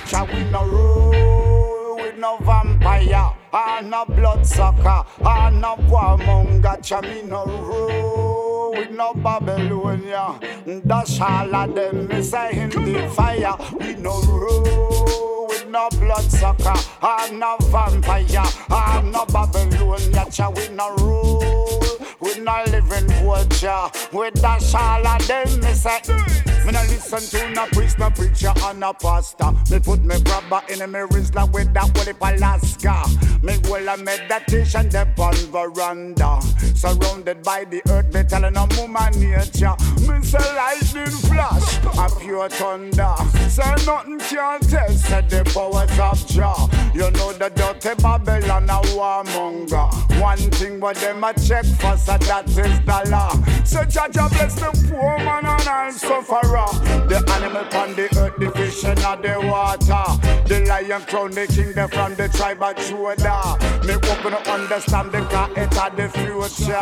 Shall 0.08 0.28
we 0.28 0.44
no 0.50 0.66
roll 0.66 1.96
with 1.98 2.18
no 2.18 2.38
vampire, 2.38 3.34
or 3.52 3.82
no 3.82 4.06
bloodsucker, 4.06 5.04
or 5.20 5.52
no 5.52 5.76
warmonger? 5.90 6.84
Shall 6.84 7.02
we 7.02 7.22
no 7.24 7.46
roll 7.46 8.72
with 8.72 8.92
no 8.92 9.14
Babylonia? 9.14 10.40
That's 10.66 11.20
all 11.20 11.54
of 11.54 11.76
them 11.76 12.10
is 12.12 12.34
in 12.34 12.70
the 12.70 13.10
fire. 13.14 13.56
We 13.78 13.96
no 13.96 14.22
with 14.22 15.39
no 15.72 15.90
bloodsucker, 15.92 16.74
I'm 17.02 17.40
no 17.40 17.58
vampire, 17.60 18.44
I'm 18.70 19.12
no 19.12 19.26
Babylonian, 19.26 20.56
we 20.56 20.76
no 20.76 20.96
rule. 20.96 21.80
We 22.22 22.38
no 22.40 22.64
living 22.68 23.08
vulture, 23.24 23.90
we 24.12 24.30
dash 24.32 24.74
all 24.76 25.08
of 25.08 25.26
them, 25.28 25.48
me 25.62 25.74
say. 25.74 26.00
Mm. 26.04 26.66
Me 26.66 26.72
no 26.74 26.82
listen 26.82 27.22
to 27.40 27.50
no 27.52 27.66
priest, 27.68 27.98
no 27.98 28.10
preacher, 28.10 28.54
or 28.66 28.74
no 28.74 28.92
pastor. 28.94 29.52
Me 29.72 29.80
put 29.80 30.04
me 30.04 30.20
grabber 30.22 30.62
in 30.70 30.80
me 30.92 31.00
Rizla 31.00 31.50
with 31.54 31.74
that 31.74 31.96
holy 31.96 32.14
Alaska. 32.22 33.06
Me 33.42 33.58
will 33.70 33.88
a 33.88 33.98
meditation, 33.98 34.90
the 34.90 35.08
on 35.18 35.36
veranda. 35.52 36.42
Surrounded 36.76 37.44
by 37.44 37.66
the 37.66 37.82
earth, 37.90 38.14
me 38.14 38.24
telling 38.24 38.58
a 38.58 38.66
woman 38.78 39.12
nature. 39.20 39.76
Me 40.08 40.24
say 40.24 40.40
lightning 40.56 41.16
flash, 41.28 41.78
a 41.86 42.20
pure 42.20 42.50
thunder. 42.50 43.16
Say 43.50 43.76
nothing 43.86 44.20
can 44.20 44.60
test, 44.62 45.06
say 45.06 45.22
the 45.22 45.44
powers 45.54 46.00
of 46.00 46.28
Jah. 46.28 46.70
You 46.94 47.12
know 47.12 47.34
the 47.34 47.50
dirty 47.50 48.02
Babylon 48.02 48.70
a 48.70 48.82
warmonger. 48.96 50.22
One 50.22 50.38
thing 50.38 50.80
what 50.80 50.98
them 50.98 51.24
a 51.24 51.34
check 51.34 51.66
for, 51.66 51.98
so 51.98 52.18
that 52.18 52.50
is 52.50 53.12
law. 53.12 53.32
So 53.64 53.84
Jah 53.84 54.08
Jah 54.12 54.30
bless 54.30 54.56
the 54.56 54.72
poor 54.90 55.18
man 55.20 55.46
and 55.46 55.68
all 55.68 55.92
sufferer. 55.92 56.66
The 57.08 57.24
animal 57.36 57.68
on 57.78 57.96
the 57.96 58.06
earth, 58.18 58.38
the 58.40 58.52
fish 58.52 58.84
in 58.84 58.96
the 58.96 59.40
water. 59.46 60.30
The 60.48 60.66
lion 60.68 61.02
crown, 61.04 61.32
the 61.32 61.46
king, 61.46 61.74
they 61.74 61.88
from 61.88 62.16
the 62.16 62.28
tribe 62.30 62.64
of 62.64 62.76
Judah. 62.78 63.59
Me 63.86 63.94
open 63.96 64.32
to 64.32 64.52
understand 64.52 65.12
the 65.12 65.22
car, 65.32 65.50
it 65.56 65.74
had 65.74 65.96
the 65.98 66.10
future. 66.10 66.74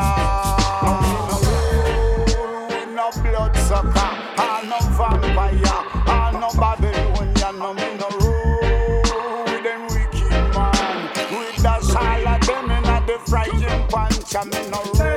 No 2.95 3.11
blood 3.21 3.55
sucker, 3.57 4.11
I 4.37 4.63
no 4.67 4.79
vampire, 4.97 5.61
ah 6.07 6.31
no 6.33 6.49
Babylonian, 6.59 7.59
no 7.59 7.73
me 7.73 7.89
no 7.97 8.09
rule 8.19 9.43
with 9.45 9.63
them 9.63 9.83
wicked 9.87 10.55
man. 10.55 10.97
With 11.31 11.57
the 11.61 11.75
shall 11.81 12.27
of 12.27 12.41
them 12.47 12.71
in 12.71 12.83
the 13.05 13.17
frying 13.25 13.83
pan, 13.89 14.49
me 14.49 14.69
no 14.69 14.81
rule. 14.99 15.16